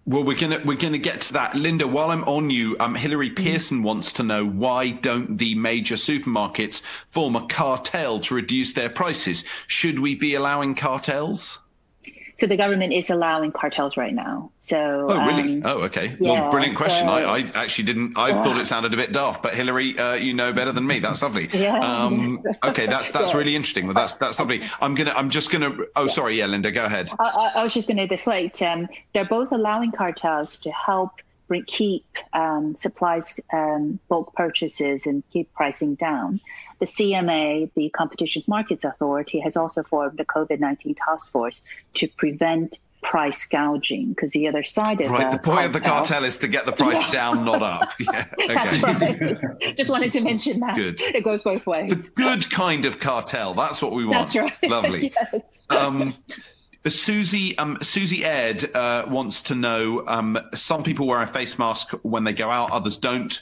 [0.10, 1.88] Well, we're gonna we're gonna get to that, Linda.
[1.88, 3.46] While I'm on you, um, Hillary mm-hmm.
[3.46, 8.90] Pearson wants to know why don't the major supermarkets form a cartel to reduce their
[8.90, 9.44] prices?
[9.68, 11.60] Should we be allowing cartels?
[12.40, 14.50] So the government is allowing cartels right now.
[14.60, 15.56] So oh really?
[15.56, 16.16] Um, oh okay.
[16.20, 17.06] Yeah, well, brilliant question.
[17.06, 18.18] So, I, I, actually didn't.
[18.18, 18.44] I yeah.
[18.44, 21.00] thought it sounded a bit daft, but Hillary, uh, you know better than me.
[21.00, 21.50] That's lovely.
[21.54, 21.80] yeah.
[21.80, 23.38] Um, okay, that's that's yeah.
[23.38, 23.88] really interesting.
[23.88, 24.62] Well, that's that's lovely.
[24.80, 25.12] I'm gonna.
[25.12, 25.76] I'm just gonna.
[25.98, 26.38] Oh, sorry.
[26.38, 27.12] Yeah, Linda, go ahead.
[27.20, 28.62] I, I was just gonna deflate.
[28.62, 35.24] Um, they're both allowing cartels to help bring, keep um, supplies um, bulk purchases and
[35.32, 36.40] keep pricing down.
[36.80, 41.62] The CMA, the Competitions Markets Authority, has also formed a COVID 19 task force
[41.96, 45.32] to prevent price gouging because the other side of right.
[45.32, 47.12] The, the point cartel, of the cartel is to get the price yeah.
[47.12, 47.94] down, not up.
[48.00, 48.26] Yeah.
[48.34, 48.54] Okay.
[48.54, 49.78] That's right.
[49.78, 50.76] Just wanted to mention that.
[50.76, 51.02] Good.
[51.02, 52.12] It goes both ways.
[52.12, 53.54] The good kind of cartel.
[53.54, 54.34] That's what we want.
[54.34, 54.70] That's right.
[54.70, 55.14] Lovely.
[55.34, 55.64] yes.
[55.70, 56.14] Um,
[56.88, 60.04] Susie, um, Susie Ed uh, wants to know.
[60.08, 63.42] Um, some people wear a face mask when they go out, others don't.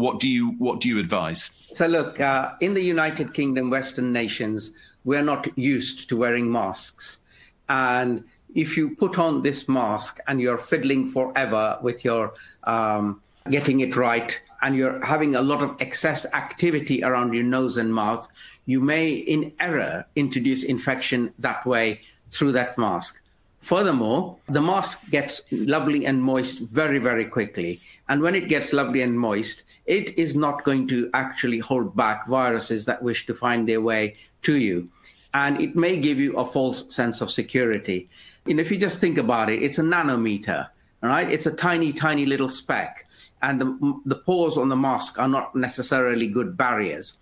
[0.00, 1.50] What do you What do you advise?
[1.72, 4.72] So, look, uh, in the United Kingdom, Western nations,
[5.04, 7.20] we're not used to wearing masks,
[7.68, 8.24] and
[8.54, 12.34] if you put on this mask and you're fiddling forever with your
[12.64, 17.78] um, getting it right, and you're having a lot of excess activity around your nose
[17.78, 18.26] and mouth,
[18.66, 23.22] you may, in error, introduce infection that way through that mask.
[23.60, 27.80] Furthermore, the mask gets lovely and moist very, very quickly.
[28.08, 32.26] And when it gets lovely and moist, it is not going to actually hold back
[32.26, 34.88] viruses that wish to find their way to you.
[35.34, 38.08] And it may give you a false sense of security.
[38.46, 40.68] And if you just think about it, it's a nanometer,
[41.02, 41.30] right?
[41.30, 43.06] It's a tiny, tiny little speck.
[43.42, 47.16] And the, the pores on the mask are not necessarily good barriers.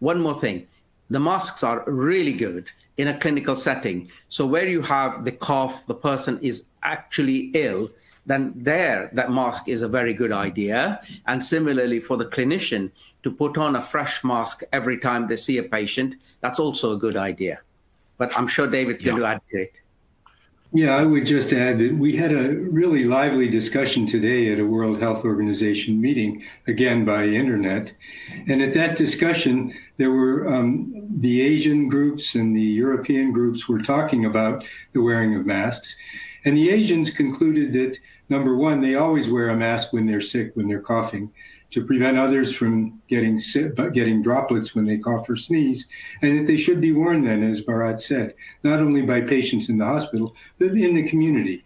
[0.00, 0.66] One more thing
[1.08, 4.10] the masks are really good in a clinical setting.
[4.28, 7.90] So where you have the cough, the person is actually ill,
[8.24, 11.00] then there that mask is a very good idea.
[11.26, 12.90] And similarly for the clinician
[13.22, 16.96] to put on a fresh mask every time they see a patient, that's also a
[16.96, 17.60] good idea.
[18.18, 19.10] But I'm sure David's yeah.
[19.10, 19.80] going to add to it.
[20.72, 24.66] Yeah, I would just add that we had a really lively discussion today at a
[24.66, 27.94] World Health Organization meeting, again by internet.
[28.48, 33.80] And at that discussion, there were um, the Asian groups and the European groups were
[33.80, 35.94] talking about the wearing of masks.
[36.44, 37.98] And the Asians concluded that
[38.28, 41.32] number one, they always wear a mask when they're sick, when they're coughing
[41.70, 45.88] to prevent others from getting sick, getting droplets when they cough or sneeze,
[46.22, 49.78] and that they should be worn then, as Bharat said, not only by patients in
[49.78, 51.64] the hospital, but in the community.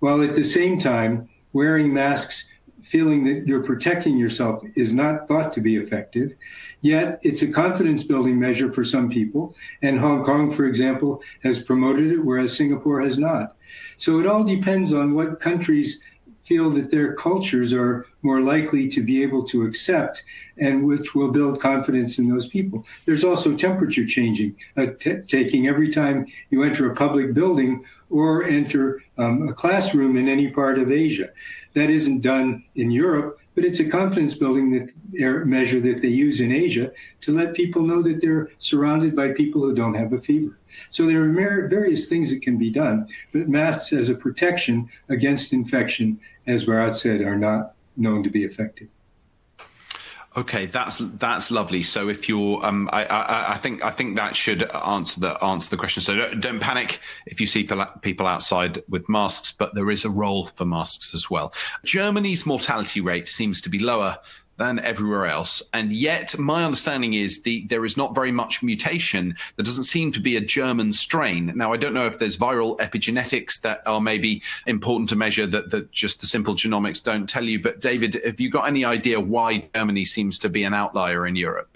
[0.00, 2.48] While at the same time, wearing masks,
[2.82, 6.34] feeling that you're protecting yourself is not thought to be effective.
[6.80, 9.54] Yet it's a confidence building measure for some people.
[9.82, 13.56] And Hong Kong, for example, has promoted it, whereas Singapore has not.
[13.96, 16.00] So it all depends on what countries
[16.44, 20.24] feel that their cultures are more likely to be able to accept
[20.58, 22.84] and which will build confidence in those people.
[23.06, 28.44] There's also temperature changing, uh, t- taking every time you enter a public building or
[28.44, 31.28] enter um, a classroom in any part of Asia.
[31.74, 34.92] That isn't done in Europe, but it's a confidence building that
[35.44, 36.90] measure that they use in Asia
[37.20, 40.58] to let people know that they're surrounded by people who don't have a fever.
[40.90, 45.52] So there are various things that can be done, but masks as a protection against
[45.52, 48.88] infection, as Bharat said, are not known to be effective.
[50.36, 51.82] Okay, that's that's lovely.
[51.82, 55.70] So if you're, um, I, I, I, think I think that should answer the answer
[55.70, 56.02] the question.
[56.02, 57.68] So don't, don't, panic if you see
[58.02, 61.52] people outside with masks, but there is a role for masks as well.
[61.84, 64.18] Germany's mortality rate seems to be lower
[64.58, 65.62] than everywhere else.
[65.72, 69.36] And yet, my understanding is the there is not very much mutation.
[69.56, 71.52] There doesn't seem to be a German strain.
[71.54, 75.70] Now, I don't know if there's viral epigenetics that are maybe important to measure that,
[75.70, 77.60] that just the simple genomics don't tell you.
[77.60, 81.36] But David, have you got any idea why Germany seems to be an outlier in
[81.36, 81.68] Europe?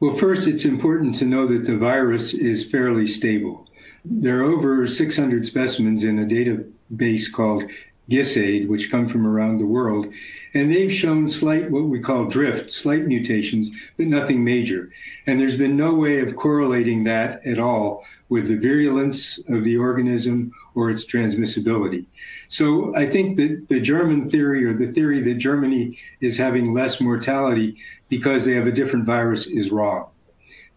[0.00, 3.68] Well, first, it's important to know that the virus is fairly stable.
[4.02, 7.64] There are over 600 specimens in a database called
[8.10, 10.12] GISAID, which come from around the world.
[10.52, 14.90] And they've shown slight, what we call drift, slight mutations, but nothing major.
[15.26, 19.76] And there's been no way of correlating that at all with the virulence of the
[19.76, 22.06] organism or its transmissibility.
[22.48, 27.00] So I think that the German theory or the theory that Germany is having less
[27.00, 27.76] mortality
[28.08, 30.08] because they have a different virus is wrong.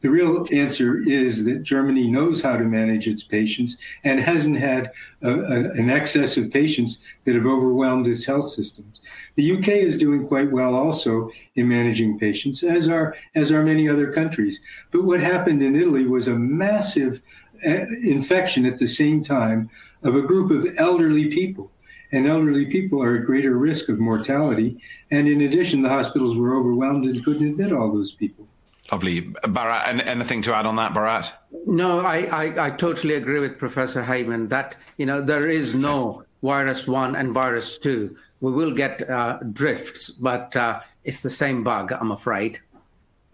[0.04, 4.92] The real answer is that Germany knows how to manage its patients and hasn't had
[5.22, 9.00] a, a, an excess of patients that have overwhelmed its health systems.
[9.36, 13.88] The UK is doing quite well also in managing patients, as are as are many
[13.88, 14.60] other countries.
[14.92, 17.22] But what happened in Italy was a massive
[17.66, 19.70] uh, infection at the same time
[20.04, 21.72] of a group of elderly people.
[22.12, 24.82] And elderly people are at greater risk of mortality.
[25.12, 28.50] And in addition, the hospitals were overwhelmed and couldn't admit all those people.
[28.94, 29.24] Lovely.
[29.24, 31.32] Bharat, anything to add on that, Bharat?
[31.66, 36.26] No, I, I, I, totally agree with Professor Heymann that, you know, there is no
[36.44, 38.16] virus one and virus two.
[38.42, 42.60] We will get uh, drifts, but uh, it's the same bug, I'm afraid.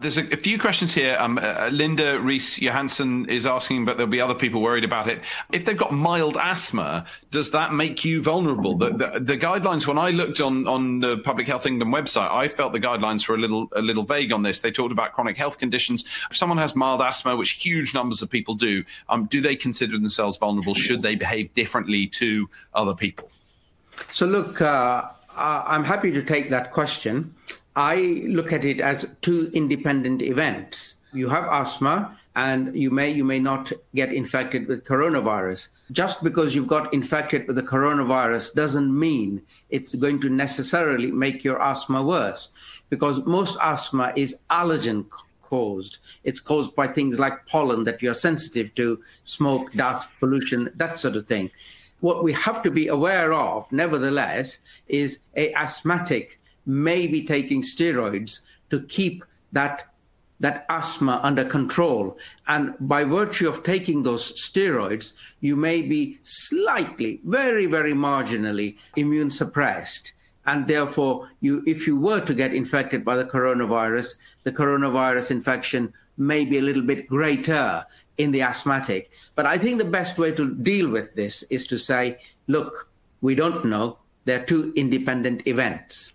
[0.00, 1.14] There's a, a, few questions here.
[1.20, 5.20] Um, uh, Linda Reese Johansson is asking, but there'll be other people worried about it.
[5.52, 8.78] If they've got mild asthma, does that make you vulnerable?
[8.78, 12.48] The, the, the, guidelines, when I looked on, on the Public Health England website, I
[12.48, 14.60] felt the guidelines were a little a little vague on this.
[14.60, 16.04] They talked about chronic health conditions.
[16.30, 19.98] If someone has mild asthma, which huge numbers of people do, um, do they consider
[19.98, 20.72] themselves vulnerable?
[20.72, 23.30] Should they behave differently to other people?
[24.12, 27.34] So, look, uh, I'm happy to take that question.
[27.76, 30.96] I look at it as two independent events.
[31.12, 35.68] You have asthma and you may you may not get infected with coronavirus.
[35.90, 41.42] Just because you've got infected with the coronavirus doesn't mean it's going to necessarily make
[41.42, 42.50] your asthma worse
[42.88, 45.06] because most asthma is allergen
[45.42, 45.98] caused.
[46.24, 51.16] It's caused by things like pollen that you're sensitive to, smoke, dust, pollution, that sort
[51.16, 51.50] of thing.
[52.00, 58.40] What we have to be aware of, nevertheless, is a asthmatic may be taking steroids
[58.70, 59.86] to keep that
[60.40, 62.18] that asthma under control.
[62.48, 69.30] And by virtue of taking those steroids, you may be slightly, very, very marginally immune
[69.30, 70.14] suppressed.
[70.46, 75.92] And therefore, you, if you were to get infected by the coronavirus, the coronavirus infection
[76.16, 77.84] may be a little bit greater
[78.16, 79.10] in the asthmatic.
[79.34, 82.90] But I think the best way to deal with this is to say, look,
[83.20, 83.98] we don't know.
[84.24, 86.14] They're two independent events.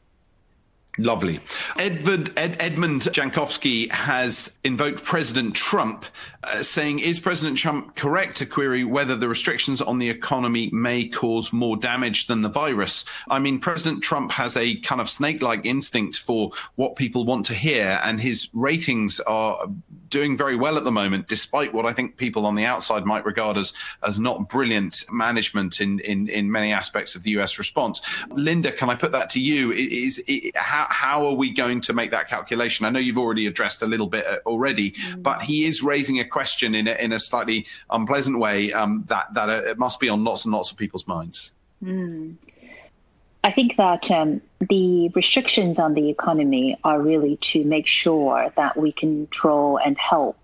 [0.98, 1.40] Lovely.
[1.78, 6.06] Edward, Ed, Edmund Jankowski has invoked President Trump,
[6.44, 11.08] uh, saying, Is President Trump correct to query whether the restrictions on the economy may
[11.08, 13.04] cause more damage than the virus?
[13.30, 17.46] I mean, President Trump has a kind of snake like instinct for what people want
[17.48, 19.68] to hear, and his ratings are
[20.10, 23.26] doing very well at the moment, despite what I think people on the outside might
[23.26, 28.02] regard as, as not brilliant management in, in, in many aspects of the US response.
[28.30, 29.74] Linda, can I put that to you?
[29.74, 32.86] Is, is how how, are we going to make that calculation?
[32.86, 35.24] I know you've already addressed a little bit uh, already, mm.
[35.24, 39.34] but he is raising a question in a, in a slightly unpleasant way um, that
[39.34, 41.54] that uh, it must be on lots and lots of people's minds.
[41.84, 42.36] Mm.
[43.44, 48.76] I think that um, the restrictions on the economy are really to make sure that
[48.76, 50.36] we control and help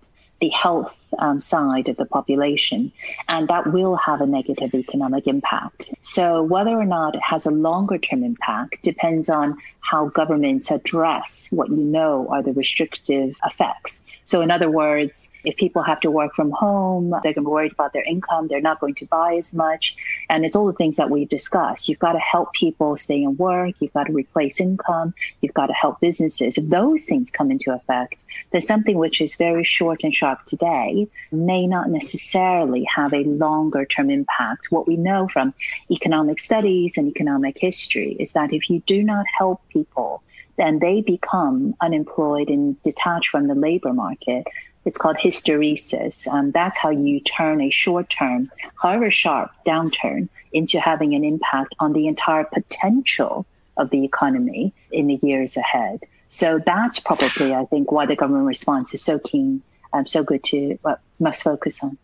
[0.42, 2.90] the health um, side of the population,
[3.28, 5.88] and that will have a negative economic impact.
[6.02, 11.46] So, whether or not it has a longer term impact depends on how governments address
[11.52, 14.04] what you know are the restrictive effects.
[14.24, 17.46] So, in other words, if people have to work from home, they're going to be
[17.46, 19.96] worried about their income, they're not going to buy as much.
[20.30, 21.88] And it's all the things that we've discussed.
[21.88, 25.66] You've got to help people stay in work, you've got to replace income, you've got
[25.66, 26.56] to help businesses.
[26.56, 28.18] If those things come into effect,
[28.52, 33.84] then something which is very short and sharp today may not necessarily have a longer
[33.84, 34.70] term impact.
[34.70, 35.54] What we know from
[35.90, 40.22] economic studies and economic history is that if you do not help people,
[40.56, 44.46] then they become unemployed and detached from the labor market.
[44.84, 46.26] It's called hysteresis.
[46.28, 48.50] Um, that's how you turn a short term,
[48.80, 53.46] however sharp downturn into having an impact on the entire potential
[53.76, 56.00] of the economy in the years ahead.
[56.28, 60.42] So that's probably, I think, why the government response is so keen, um, so good
[60.44, 61.96] to uh, must focus on.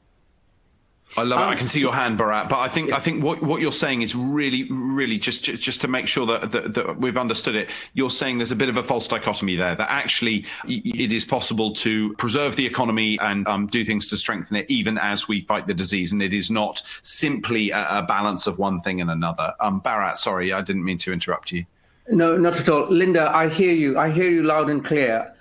[1.17, 1.53] I love um, it.
[1.53, 2.49] I can see your hand, Bharat.
[2.49, 5.89] But I think I think what, what you're saying is really, really just just to
[5.89, 7.71] make sure that, that, that we've understood it.
[7.95, 9.75] You're saying there's a bit of a false dichotomy there.
[9.75, 14.57] That actually it is possible to preserve the economy and um, do things to strengthen
[14.57, 18.47] it, even as we fight the disease, and it is not simply a, a balance
[18.47, 19.55] of one thing and another.
[19.61, 21.65] Um, Bharat, sorry, I didn't mean to interrupt you.
[22.11, 23.31] No, not at all, Linda.
[23.35, 23.99] I hear you.
[23.99, 25.35] I hear you loud and clear.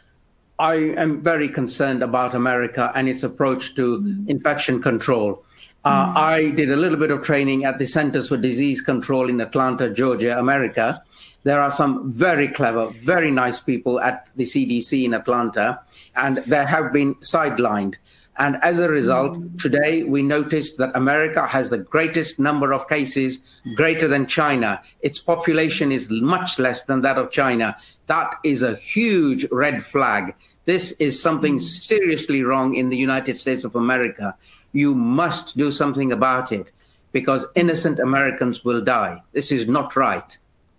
[0.59, 5.43] I am very concerned about America and its approach to infection control.
[5.83, 6.15] Uh, mm.
[6.17, 9.89] I did a little bit of training at the Centers for Disease Control in Atlanta,
[9.89, 11.01] Georgia, America.
[11.43, 15.79] There are some very clever, very nice people at the CDC in Atlanta,
[16.15, 17.95] and they have been sidelined.
[18.39, 19.59] And as a result, mm.
[19.59, 24.81] today we noticed that America has the greatest number of cases, greater than China.
[25.01, 27.75] Its population is much less than that of China.
[28.07, 30.35] That is a huge red flag.
[30.65, 34.35] This is something seriously wrong in the United States of America
[34.73, 36.71] you must do something about it
[37.11, 39.21] because innocent Americans will die.
[39.31, 40.37] This is not right.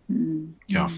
[0.09, 0.51] Hmm.
[0.69, 0.91] Yeah,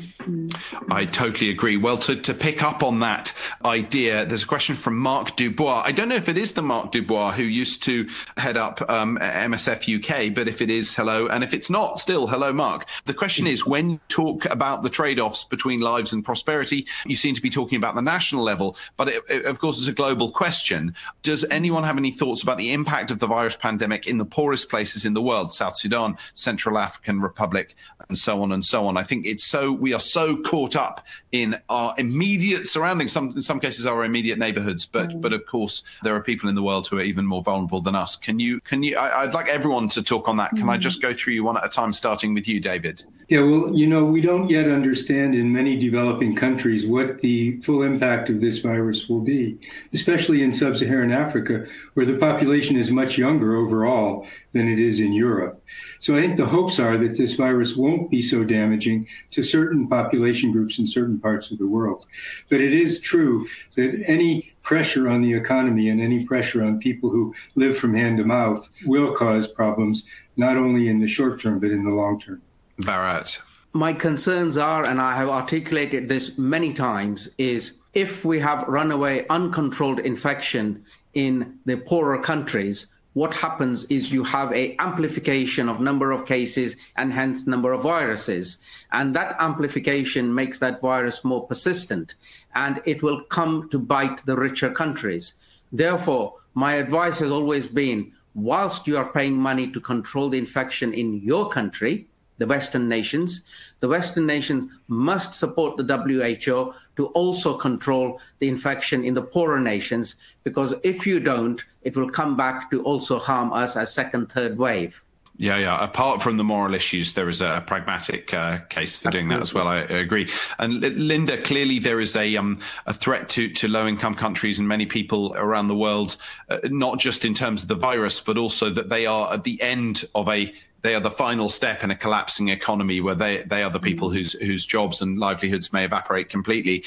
[0.90, 1.76] I totally agree.
[1.76, 3.32] Well, to, to pick up on that
[3.64, 5.82] idea, there's a question from Mark Dubois.
[5.84, 9.16] I don't know if it is the Mark Dubois who used to head up um,
[9.18, 11.28] MSF UK, but if it is, hello.
[11.28, 12.88] And if it's not, still, hello, Mark.
[13.06, 17.14] The question is when you talk about the trade offs between lives and prosperity, you
[17.14, 19.92] seem to be talking about the national level, but it, it, of course, it's a
[19.92, 20.96] global question.
[21.22, 24.68] Does anyone have any thoughts about the impact of the virus pandemic in the poorest
[24.68, 27.76] places in the world, South Sudan, Central African Republic,
[28.08, 28.96] and so on and so on?
[28.96, 33.12] I think it's so we are so caught up in our immediate surroundings.
[33.12, 35.20] Some in some cases our immediate neighbourhoods, but mm.
[35.20, 37.94] but of course there are people in the world who are even more vulnerable than
[37.94, 38.16] us.
[38.16, 38.96] Can you can you?
[38.96, 40.50] I, would like everyone to talk on that.
[40.50, 40.70] Can mm.
[40.70, 43.04] I just go through you one at a time, starting with you, David?
[43.28, 47.82] Yeah, well, you know, we don't yet understand in many developing countries what the full
[47.84, 49.56] impact of this virus will be,
[49.92, 55.12] especially in sub-Saharan Africa, where the population is much younger overall than it is in
[55.12, 55.62] Europe.
[56.00, 59.88] So I think the hopes are that this virus won't be so damaging to certain
[59.88, 62.06] population groups in certain parts of the world.
[62.48, 63.46] But it is true
[63.76, 68.18] that any pressure on the economy and any pressure on people who live from hand
[68.18, 70.04] to mouth will cause problems,
[70.36, 72.42] not only in the short term, but in the long term.
[72.82, 73.40] Bharat.
[73.72, 79.26] My concerns are, and I have articulated this many times, is if we have runaway
[79.28, 80.84] uncontrolled infection
[81.14, 82.88] in the poorer countries,
[83.20, 87.82] what happens is you have a amplification of number of cases and hence number of
[87.82, 88.56] viruses.
[88.92, 92.14] And that amplification makes that virus more persistent
[92.54, 95.34] and it will come to bite the richer countries.
[95.70, 100.94] Therefore my advice has always been whilst you are paying money to control the infection
[100.94, 102.06] in your country
[102.40, 103.42] the Western nations.
[103.80, 109.60] The Western nations must support the WHO to also control the infection in the poorer
[109.60, 114.32] nations, because if you don't, it will come back to also harm us as second,
[114.32, 115.04] third wave.
[115.40, 115.82] Yeah, yeah.
[115.82, 119.54] Apart from the moral issues, there is a pragmatic uh, case for doing that as
[119.54, 119.68] well.
[119.68, 120.28] I agree.
[120.58, 124.68] And Linda, clearly there is a um, a threat to to low income countries and
[124.68, 126.18] many people around the world,
[126.50, 129.58] uh, not just in terms of the virus, but also that they are at the
[129.62, 133.62] end of a they are the final step in a collapsing economy where they, they
[133.62, 134.16] are the people mm.
[134.16, 136.84] whose whose jobs and livelihoods may evaporate completely.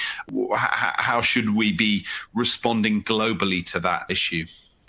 [0.55, 4.45] How should we be responding globally to that issue?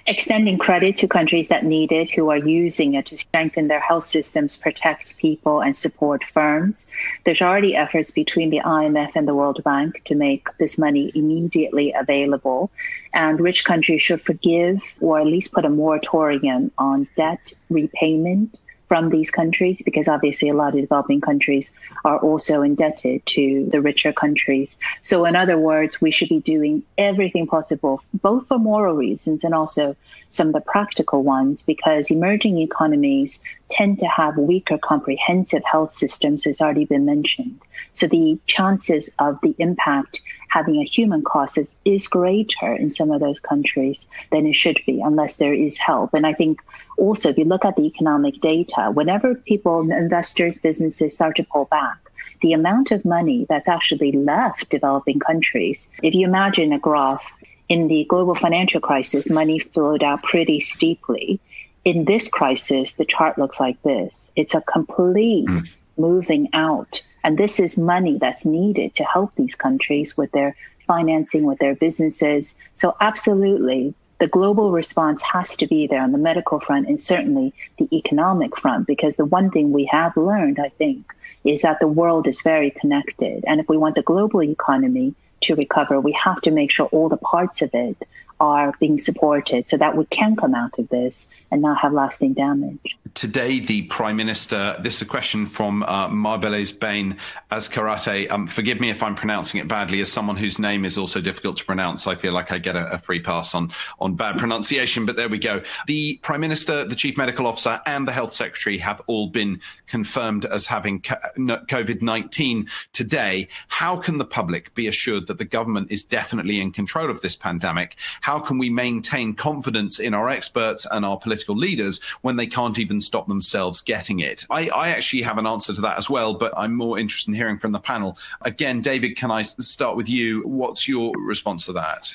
[0.06, 4.04] Extending credit to countries that need it, who are using it to strengthen their health
[4.04, 6.84] systems, protect people, and support firms.
[7.24, 11.94] There's already efforts between the IMF and the World Bank to make this money immediately
[11.98, 12.70] available.
[13.14, 18.58] And rich countries should forgive or at least put a moratorium on debt repayment
[18.94, 23.80] from these countries because obviously a lot of developing countries are also indebted to the
[23.80, 24.76] richer countries.
[25.02, 29.52] So, in other words, we should be doing everything possible, both for moral reasons and
[29.52, 29.96] also
[30.28, 36.46] some of the practical ones, because emerging economies tend to have weaker comprehensive health systems,
[36.46, 37.58] as already been mentioned.
[37.94, 40.22] So, the chances of the impact
[40.54, 44.78] having a human cost is, is greater in some of those countries than it should
[44.86, 46.14] be unless there is help.
[46.14, 46.62] And I think
[46.96, 51.66] also, if you look at the economic data, whenever people, investors, businesses start to pull
[51.66, 51.98] back,
[52.42, 57.24] the amount of money that's actually left developing countries, if you imagine a graph,
[57.68, 61.40] in the global financial crisis, money flowed out pretty steeply.
[61.84, 64.32] In this crisis, the chart looks like this.
[64.36, 65.66] It's a complete mm.
[65.96, 70.54] moving out and this is money that's needed to help these countries with their
[70.86, 72.54] financing, with their businesses.
[72.74, 77.52] So, absolutely, the global response has to be there on the medical front and certainly
[77.76, 81.12] the economic front, because the one thing we have learned, I think,
[81.44, 83.44] is that the world is very connected.
[83.46, 87.10] And if we want the global economy to recover, we have to make sure all
[87.10, 87.98] the parts of it
[88.40, 92.34] are being supported so that we can come out of this and not have lasting
[92.34, 92.96] damage.
[93.14, 97.16] Today, the Prime Minister, this is a question from uh, Marbeles Bain
[97.52, 98.28] as Karate.
[98.28, 100.00] Um, forgive me if I'm pronouncing it badly.
[100.00, 102.94] As someone whose name is also difficult to pronounce, I feel like I get a,
[102.94, 103.70] a free pass on,
[104.00, 105.62] on bad pronunciation, but there we go.
[105.86, 110.44] The Prime Minister, the Chief Medical Officer, and the Health Secretary have all been confirmed
[110.46, 113.46] as having COVID 19 today.
[113.68, 117.36] How can the public be assured that the government is definitely in control of this
[117.36, 117.96] pandemic?
[118.24, 122.78] How can we maintain confidence in our experts and our political leaders when they can't
[122.78, 124.46] even stop themselves getting it?
[124.48, 127.34] I, I actually have an answer to that as well, but I'm more interested in
[127.34, 128.16] hearing from the panel.
[128.40, 130.40] Again, David, can I start with you?
[130.46, 132.14] What's your response to that?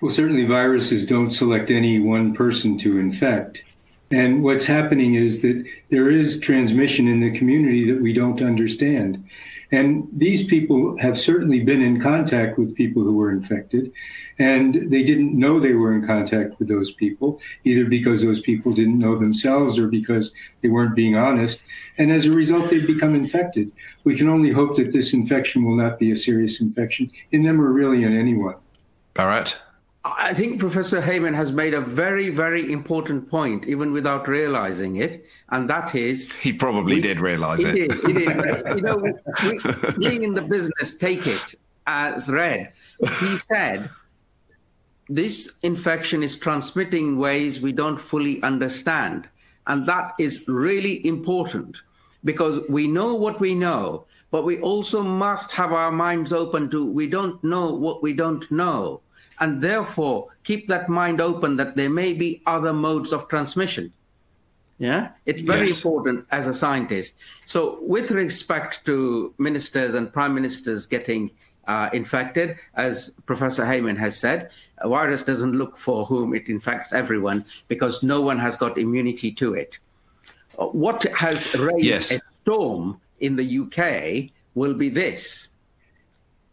[0.00, 3.64] Well, certainly viruses don't select any one person to infect.
[4.12, 9.28] And what's happening is that there is transmission in the community that we don't understand.
[9.72, 13.92] And these people have certainly been in contact with people who were infected,
[14.38, 18.72] and they didn't know they were in contact with those people, either because those people
[18.72, 21.62] didn't know themselves or because they weren't being honest.
[21.98, 23.70] And as a result, they've become infected.
[24.04, 27.60] We can only hope that this infection will not be a serious infection in them
[27.60, 28.56] or really in anyone.
[29.14, 29.56] Bharat?
[30.02, 35.26] I think Professor Heymann has made a very, very important point, even without realizing it,
[35.50, 37.74] and that is he probably we, did realize it.
[37.74, 38.66] Did, he did.
[38.76, 39.12] you know, we,
[39.98, 41.54] we in the business take it
[41.86, 42.72] as read.
[42.98, 43.90] He said,
[45.10, 49.28] "This infection is transmitting in ways we don't fully understand,"
[49.66, 51.76] and that is really important
[52.24, 56.86] because we know what we know, but we also must have our minds open to
[56.86, 59.02] we don't know what we don't know
[59.40, 63.92] and therefore keep that mind open that there may be other modes of transmission.
[64.78, 65.76] Yeah, it's very yes.
[65.76, 67.14] important as a scientist.
[67.44, 71.30] So, with respect to ministers and prime ministers getting
[71.66, 76.94] uh, infected, as Professor Heymann has said, a virus doesn't look for whom it infects
[76.94, 79.78] everyone because no one has got immunity to it.
[80.58, 82.10] Uh, what has raised yes.
[82.12, 85.48] a storm in the UK will be this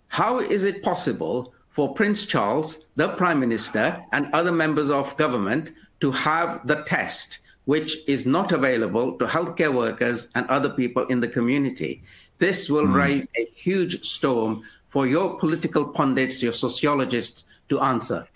[0.10, 5.70] How is it possible for Prince Charles, the Prime Minister, and other members of government
[6.00, 11.20] to have the test, which is not available to healthcare workers and other people in
[11.20, 12.02] the community.
[12.40, 12.96] This will mm.
[12.96, 18.28] raise a huge storm for your political pundits, your sociologists to answer.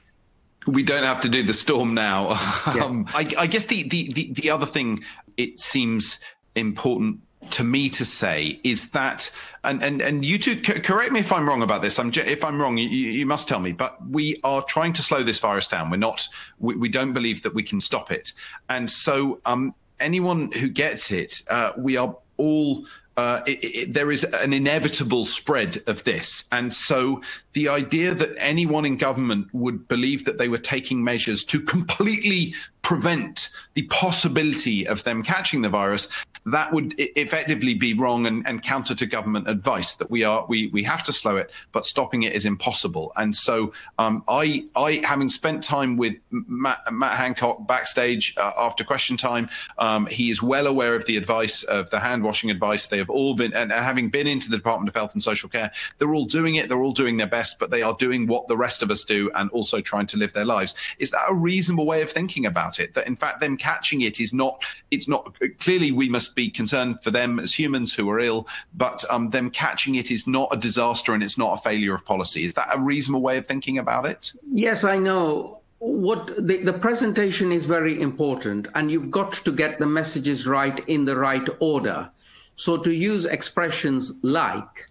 [0.67, 2.39] We don't have to do the storm now.
[2.75, 2.83] Yeah.
[2.83, 5.03] Um, I, I, guess the, the, the, the other thing
[5.37, 6.19] it seems
[6.53, 9.29] important to me to say is that,
[9.63, 11.99] and and and you two correct me if I'm wrong about this.
[11.99, 13.71] I'm if I'm wrong, you, you must tell me.
[13.71, 15.89] But we are trying to slow this virus down.
[15.89, 16.27] We're not.
[16.59, 18.33] We, we don't believe that we can stop it.
[18.69, 22.85] And so, um, anyone who gets it, uh, we are all
[23.17, 26.45] uh, it, it, there is an inevitable spread of this.
[26.51, 27.21] And so
[27.53, 32.55] the idea that anyone in government would believe that they were taking measures to completely
[32.81, 36.09] prevent the possibility of them catching the virus,
[36.45, 40.67] that would effectively be wrong and, and, counter to government advice that we are we
[40.67, 43.11] we have to slow it, but stopping it is impossible.
[43.15, 48.83] And so um, I I having spent time with Matt, Matt Hancock backstage uh, after
[48.83, 52.87] question time, um, he is well aware of the advice of the hand washing advice.
[52.87, 55.71] They have all been and having been into the Department of Health and Social Care,
[55.97, 56.69] they're all doing it.
[56.69, 59.31] They're all doing their best, but they are doing what the rest of us do
[59.35, 60.75] and also trying to live their lives.
[60.99, 62.93] Is that a reasonable way of thinking about it?
[62.93, 67.01] That in fact them catching it is not it's not clearly we must be concerned
[67.01, 70.57] for them as humans who are ill, but um, them catching it is not a
[70.57, 72.43] disaster and it's not a failure of policy.
[72.43, 74.33] Is that a reasonable way of thinking about it?
[74.51, 75.61] Yes, I know.
[75.81, 80.79] what the, the presentation is very important, and you've got to get the messages right
[80.87, 82.07] in the right order.
[82.55, 84.89] So to use expressions like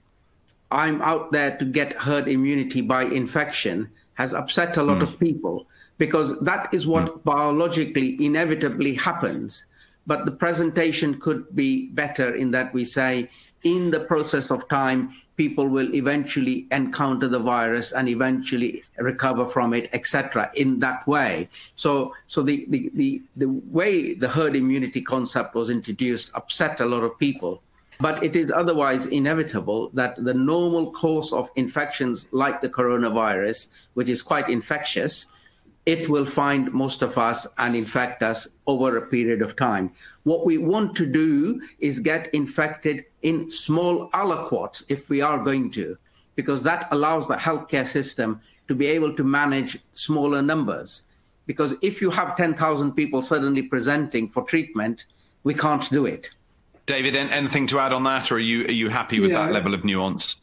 [0.72, 5.02] "I'm out there to get herd immunity by infection" has upset a lot mm.
[5.02, 5.66] of people
[6.00, 7.24] because that is what mm.
[7.24, 9.66] biologically inevitably happens.
[10.06, 13.28] But the presentation could be better in that we say,
[13.62, 19.74] in the process of time, people will eventually encounter the virus and eventually recover from
[19.74, 20.50] it, etc.
[20.54, 25.68] In that way, so so the, the the the way the herd immunity concept was
[25.68, 27.62] introduced upset a lot of people.
[28.00, 34.08] But it is otherwise inevitable that the normal course of infections, like the coronavirus, which
[34.08, 35.26] is quite infectious,
[35.90, 39.90] it will find most of us and infect us over a period of time.
[40.22, 45.72] What we want to do is get infected in small aliquots if we are going
[45.72, 45.98] to,
[46.36, 51.02] because that allows the healthcare system to be able to manage smaller numbers.
[51.46, 55.06] Because if you have 10,000 people suddenly presenting for treatment,
[55.42, 56.30] we can't do it.
[56.86, 59.52] David, anything to add on that, or are you are you happy with yeah, that
[59.52, 60.36] level of nuance?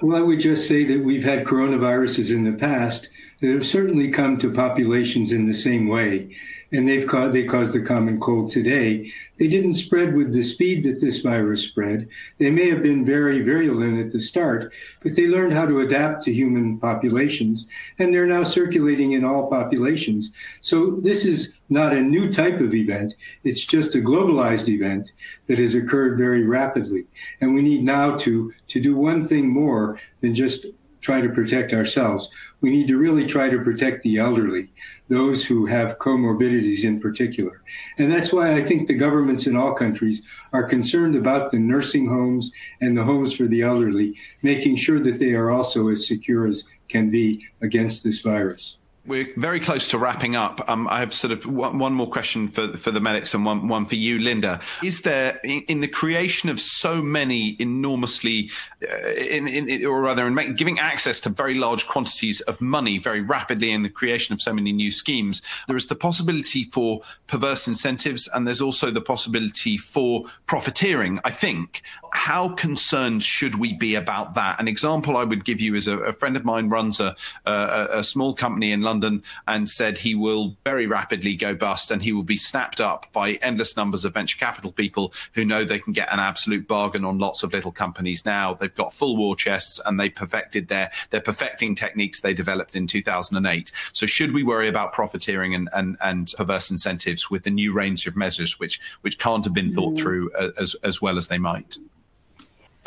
[0.00, 3.08] Well, I would just say that we've had coronaviruses in the past
[3.40, 6.36] that have certainly come to populations in the same way
[6.72, 9.10] and they've they caused the common cold today.
[9.38, 12.08] They didn't spread with the speed that this virus spread.
[12.38, 16.24] They may have been very virulent at the start, but they learned how to adapt
[16.24, 20.32] to human populations, and they're now circulating in all populations.
[20.60, 23.14] So this is not a new type of event.
[23.44, 25.12] It's just a globalized event
[25.46, 27.04] that has occurred very rapidly.
[27.40, 30.66] And we need now to, to do one thing more than just
[31.00, 32.30] try to protect ourselves.
[32.60, 34.72] We need to really try to protect the elderly,
[35.08, 37.62] those who have comorbidities in particular.
[37.98, 40.22] And that's why I think the governments in all countries
[40.52, 45.18] are concerned about the nursing homes and the homes for the elderly, making sure that
[45.18, 48.77] they are also as secure as can be against this virus
[49.08, 50.62] we're very close to wrapping up.
[50.68, 53.66] Um, I have sort of one, one, more question for for the medics and one
[53.66, 54.60] one for you, Linda.
[54.84, 58.50] Is there in, in the creation of so many enormously,
[58.82, 62.98] uh, in, in, or rather, in make, giving access to very large quantities of money
[62.98, 67.00] very rapidly in the creation of so many new schemes, there is the possibility for
[67.26, 71.18] perverse incentives, and there's also the possibility for profiteering.
[71.24, 71.82] I think.
[72.10, 74.58] How concerned should we be about that?
[74.58, 77.88] An example I would give you is a, a friend of mine runs a, a,
[77.92, 82.02] a small company in London London and said he will very rapidly go bust and
[82.02, 85.78] he will be snapped up by endless numbers of venture capital people who know they
[85.78, 88.54] can get an absolute bargain on lots of little companies now.
[88.54, 92.86] They've got full war chests and they perfected their they're perfecting techniques they developed in
[92.86, 93.70] 2008.
[93.92, 98.06] So should we worry about profiteering and, and, and perverse incentives with the new range
[98.06, 99.98] of measures which which can't have been thought mm.
[99.98, 101.78] through as as well as they might?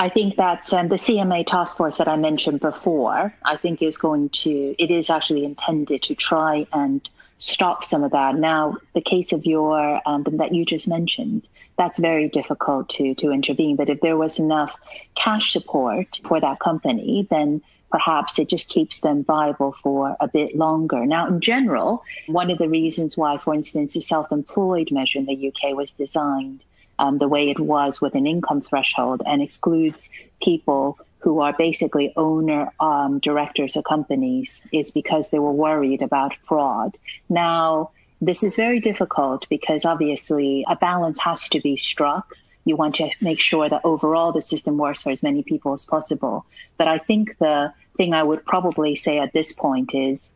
[0.02, 4.00] I think that um, the CMA task force that I mentioned before, I think is
[4.00, 8.34] going to, it is actually intended to try and stop some of that.
[8.34, 11.48] Now, the case of your um, that you just mentioned,
[11.78, 13.76] that's very difficult to to intervene.
[13.76, 14.76] But if there was enough
[15.14, 20.56] cash support for that company, then perhaps it just keeps them viable for a bit
[20.56, 21.06] longer.
[21.06, 25.48] Now, in general, one of the reasons why, for instance, the self-employed measure in the
[25.50, 26.64] UK was designed
[27.02, 30.10] um, the way it was with an income threshold and excludes
[30.42, 36.36] people who are basically owner um, directors of companies is because they were worried about
[36.36, 36.96] fraud.
[37.28, 37.92] Now,
[38.22, 42.36] this is very difficult because obviously a balance has to be struck.
[42.66, 45.86] You want to make sure that overall the system works for as many people as
[45.86, 46.46] possible.
[46.78, 50.32] But I think the thing I would probably say at this point is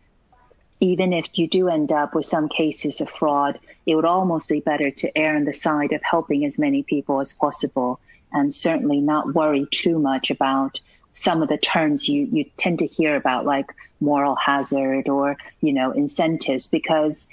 [0.79, 4.59] even if you do end up with some cases of fraud, it would almost be
[4.59, 7.99] better to err on the side of helping as many people as possible
[8.33, 10.79] and certainly not worry too much about
[11.13, 15.71] some of the terms you, you tend to hear about like moral hazard or you
[15.71, 17.27] know incentives because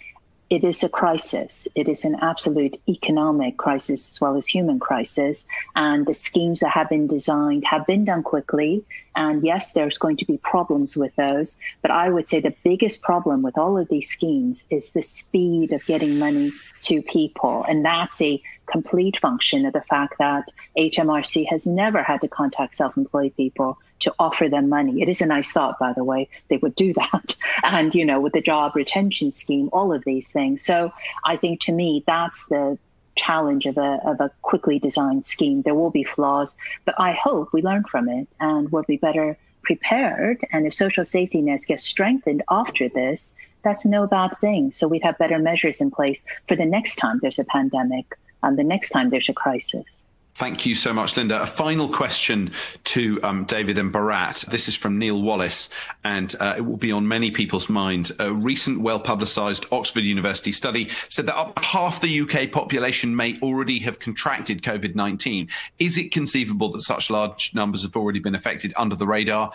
[0.53, 1.67] it is a crisis.
[1.75, 5.47] It is an absolute economic crisis as well as human crisis.
[5.75, 8.85] And the schemes that have been designed have been done quickly.
[9.17, 11.57] And yes, there's going to be problems with those.
[11.81, 15.73] But I would say the biggest problem with all of these schemes is the speed
[15.73, 16.51] of getting money
[16.83, 17.65] to people.
[17.67, 22.77] And that's a complete function of the fact that HMRC has never had to contact
[22.77, 25.03] self employed people to offer them money.
[25.03, 27.37] It is a nice thought, by the way, they would do that.
[27.65, 30.65] And, you know, with the job retention scheme, all of these things.
[30.65, 30.93] So
[31.25, 32.77] I think to me, that's the
[33.15, 35.63] challenge of a, of a quickly designed scheme.
[35.63, 39.37] There will be flaws, but I hope we learn from it and we'll be better
[39.63, 40.45] prepared.
[40.51, 44.73] And if social safety nets get strengthened after this, that's no bad thing.
[44.73, 48.59] So we'd have better measures in place for the next time there's a pandemic, and
[48.59, 50.07] the next time there's a crisis.
[50.35, 51.43] Thank you so much, Linda.
[51.43, 52.53] A final question
[52.85, 54.47] to um, David and Bharat.
[54.47, 55.69] This is from Neil Wallace,
[56.05, 58.11] and uh, it will be on many people's minds.
[58.19, 63.39] A recent well publicised Oxford University study said that up half the UK population may
[63.41, 65.49] already have contracted COVID 19.
[65.79, 69.53] Is it conceivable that such large numbers have already been affected under the radar?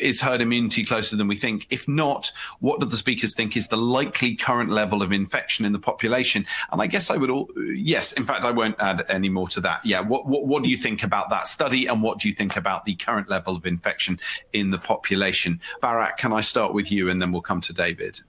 [0.00, 1.66] Is herd immunity closer than we think?
[1.68, 5.72] If not, what do the speakers think is the likely current level of infection in
[5.72, 6.46] the population?
[6.72, 9.60] And I guess I would all, yes, in fact, I won't add any more to
[9.60, 9.84] that.
[9.84, 12.56] Yeah what, what, what do you think about that study and what do you think
[12.56, 14.20] about the current level of infection
[14.52, 15.60] in the population?
[15.82, 18.20] Bharat, can I start with you and then we'll come to David?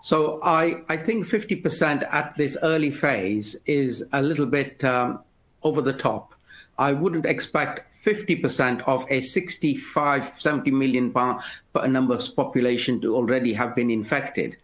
[0.00, 5.24] So I, I think 50% at this early phase is a little bit um,
[5.64, 6.34] over the top.
[6.78, 11.12] I wouldn't expect 50% of a 65, 70 million
[11.88, 14.56] number of population to already have been infected.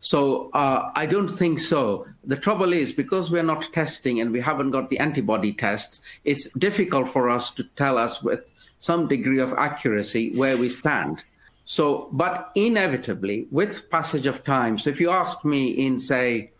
[0.00, 2.06] So uh, I don't think so.
[2.24, 6.50] The trouble is because we're not testing and we haven't got the antibody tests, it's
[6.54, 11.22] difficult for us to tell us with some degree of accuracy where we stand.
[11.66, 16.50] So, but inevitably, with passage of time, so if you ask me in, say,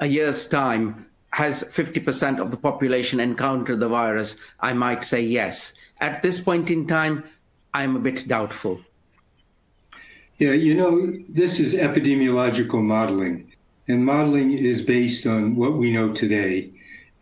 [0.00, 4.36] a year's time, has 50% of the population encountered the virus?
[4.58, 5.72] I might say yes.
[6.00, 7.24] At this point in time,
[7.72, 8.80] I'm a bit doubtful.
[10.40, 13.52] Yeah, you know, this is epidemiological modeling,
[13.88, 16.70] and modeling is based on what we know today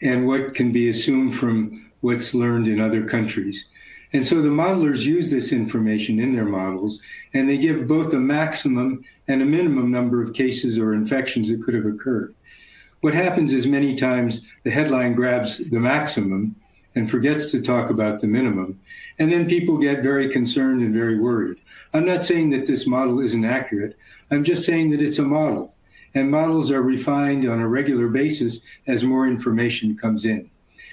[0.01, 3.66] and what can be assumed from what's learned in other countries.
[4.12, 7.03] And so the modelers use this information in their models,
[7.35, 11.65] and they give both a maximum and a minimum number of cases or infections that
[11.65, 12.32] could have occurred.
[13.01, 16.55] What happens is many times the headline grabs the maximum
[16.95, 18.78] and forgets to talk about the minimum.
[19.19, 21.59] And then people get very concerned and very worried.
[21.94, 23.97] I'm not saying that this model isn't accurate.
[24.31, 25.74] I'm just saying that it's a model.
[26.15, 30.51] And models are refined on a regular basis as more information comes in.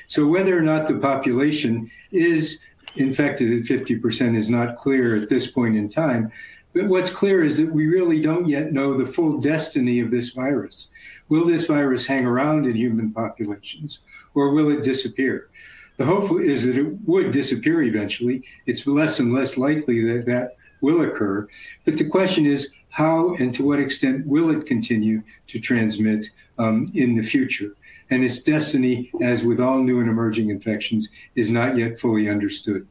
[0.08, 2.60] So whether or not the population is
[2.96, 6.32] infected at 50% is not clear at this point in time.
[6.74, 10.32] But what's clear is that we really don't yet know the full destiny of this
[10.32, 10.90] virus.
[11.30, 14.00] Will this virus hang around in human populations
[14.34, 15.50] or will it disappear?
[15.98, 18.44] The hope is that it would disappear eventually.
[18.66, 21.48] It's less and less likely that that will occur.
[21.86, 26.28] But the question is, how and to what extent will it continue to transmit
[26.58, 27.76] um, in the future?
[28.10, 32.88] And its destiny, as with all new and emerging infections, is not yet fully understood.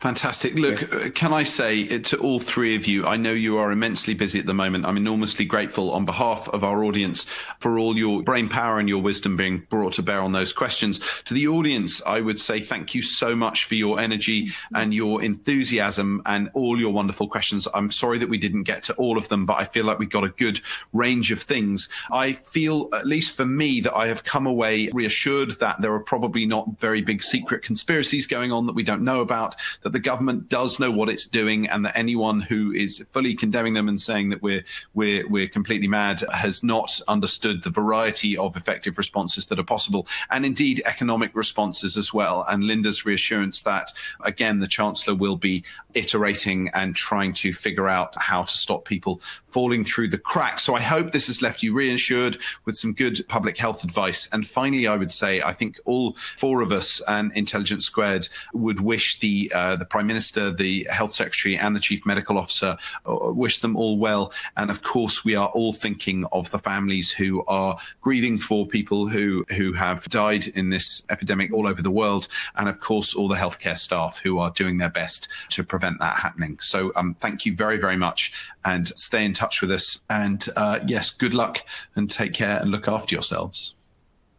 [0.00, 0.54] Fantastic.
[0.54, 0.98] Look, yeah.
[0.98, 4.38] Uh, can I say to all three of you, I know you are immensely busy
[4.38, 4.86] at the moment.
[4.86, 7.24] I'm enormously grateful on behalf of our audience
[7.58, 11.00] for all your brain power and your wisdom being brought to bear on those questions.
[11.24, 15.20] To the audience, I would say thank you so much for your energy and your
[15.20, 17.66] enthusiasm and all your wonderful questions.
[17.74, 20.06] I'm sorry that we didn't get to all of them, but I feel like we
[20.06, 20.60] got a good
[20.92, 21.88] range of things.
[22.12, 26.04] I feel, at least for me, that I have come away reassured that there are
[26.04, 29.56] probably not very big secret conspiracies going on that we don't know about
[29.88, 33.72] that the government does know what it's doing and that anyone who is fully condemning
[33.72, 34.62] them and saying that we're
[34.92, 40.06] we're we're completely mad has not understood the variety of effective responses that are possible
[40.30, 42.44] and indeed economic responses as well.
[42.50, 43.90] And Linda's reassurance that
[44.20, 45.64] again the chancellor will be
[45.98, 50.74] iterating and trying to figure out how to stop people falling through the cracks so
[50.74, 54.86] I hope this has left you reassured with some good public health advice and finally
[54.86, 59.50] I would say I think all four of us and intelligence squared would wish the
[59.54, 62.76] uh, the Prime Minister, the Health Secretary, and the Chief Medical Officer.
[63.06, 64.32] Uh, wish them all well.
[64.56, 69.08] And of course, we are all thinking of the families who are grieving for people
[69.08, 72.28] who, who have died in this epidemic all over the world.
[72.56, 76.18] And of course, all the healthcare staff who are doing their best to prevent that
[76.18, 76.58] happening.
[76.60, 78.32] So um, thank you very, very much
[78.64, 80.02] and stay in touch with us.
[80.10, 81.64] And uh, yes, good luck
[81.96, 83.74] and take care and look after yourselves.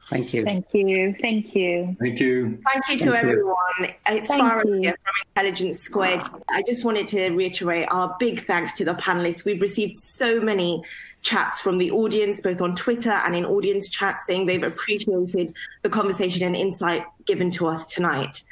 [0.09, 0.43] Thank you.
[0.43, 1.15] Thank you.
[1.21, 1.95] Thank you.
[1.99, 2.59] Thank you.
[2.67, 3.55] Thank you to Thank everyone.
[3.79, 3.87] You.
[4.07, 6.23] It's Farah here from Intelligence Squared.
[6.49, 9.45] I just wanted to reiterate our big thanks to the panelists.
[9.45, 10.83] We've received so many
[11.21, 15.53] chats from the audience, both on Twitter and in audience chats, saying they've appreciated
[15.83, 18.43] the conversation and insight given to us tonight.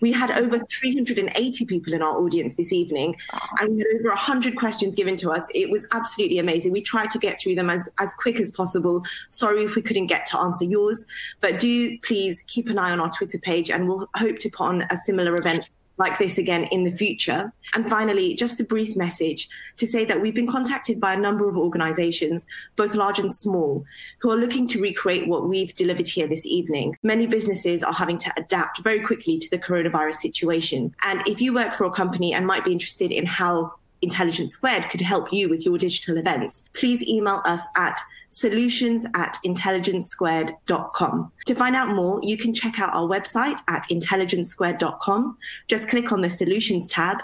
[0.00, 3.16] We had over 380 people in our audience this evening,
[3.60, 5.46] and we had over 100 questions given to us.
[5.54, 6.72] It was absolutely amazing.
[6.72, 9.04] We tried to get through them as, as quick as possible.
[9.30, 11.06] Sorry if we couldn't get to answer yours,
[11.40, 14.64] but do please keep an eye on our Twitter page, and we'll hope to put
[14.64, 17.52] on a similar event like this again in the future.
[17.74, 19.48] And finally, just a brief message
[19.78, 22.46] to say that we've been contacted by a number of organizations,
[22.76, 23.84] both large and small,
[24.20, 26.96] who are looking to recreate what we've delivered here this evening.
[27.02, 30.94] Many businesses are having to adapt very quickly to the coronavirus situation.
[31.02, 34.90] And if you work for a company and might be interested in how Intelligence Squared
[34.90, 37.98] could help you with your digital events, please email us at
[38.30, 41.32] solutions at intelligencesquared.com.
[41.46, 45.38] To find out more, you can check out our website at intelligencesquared.com.
[45.68, 47.18] Just click on the solutions tab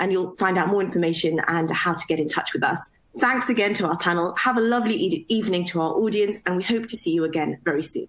[0.00, 2.92] and you'll find out more information and how to get in touch with us.
[3.20, 4.34] Thanks again to our panel.
[4.36, 7.60] Have a lovely e- evening to our audience, and we hope to see you again
[7.64, 8.08] very soon.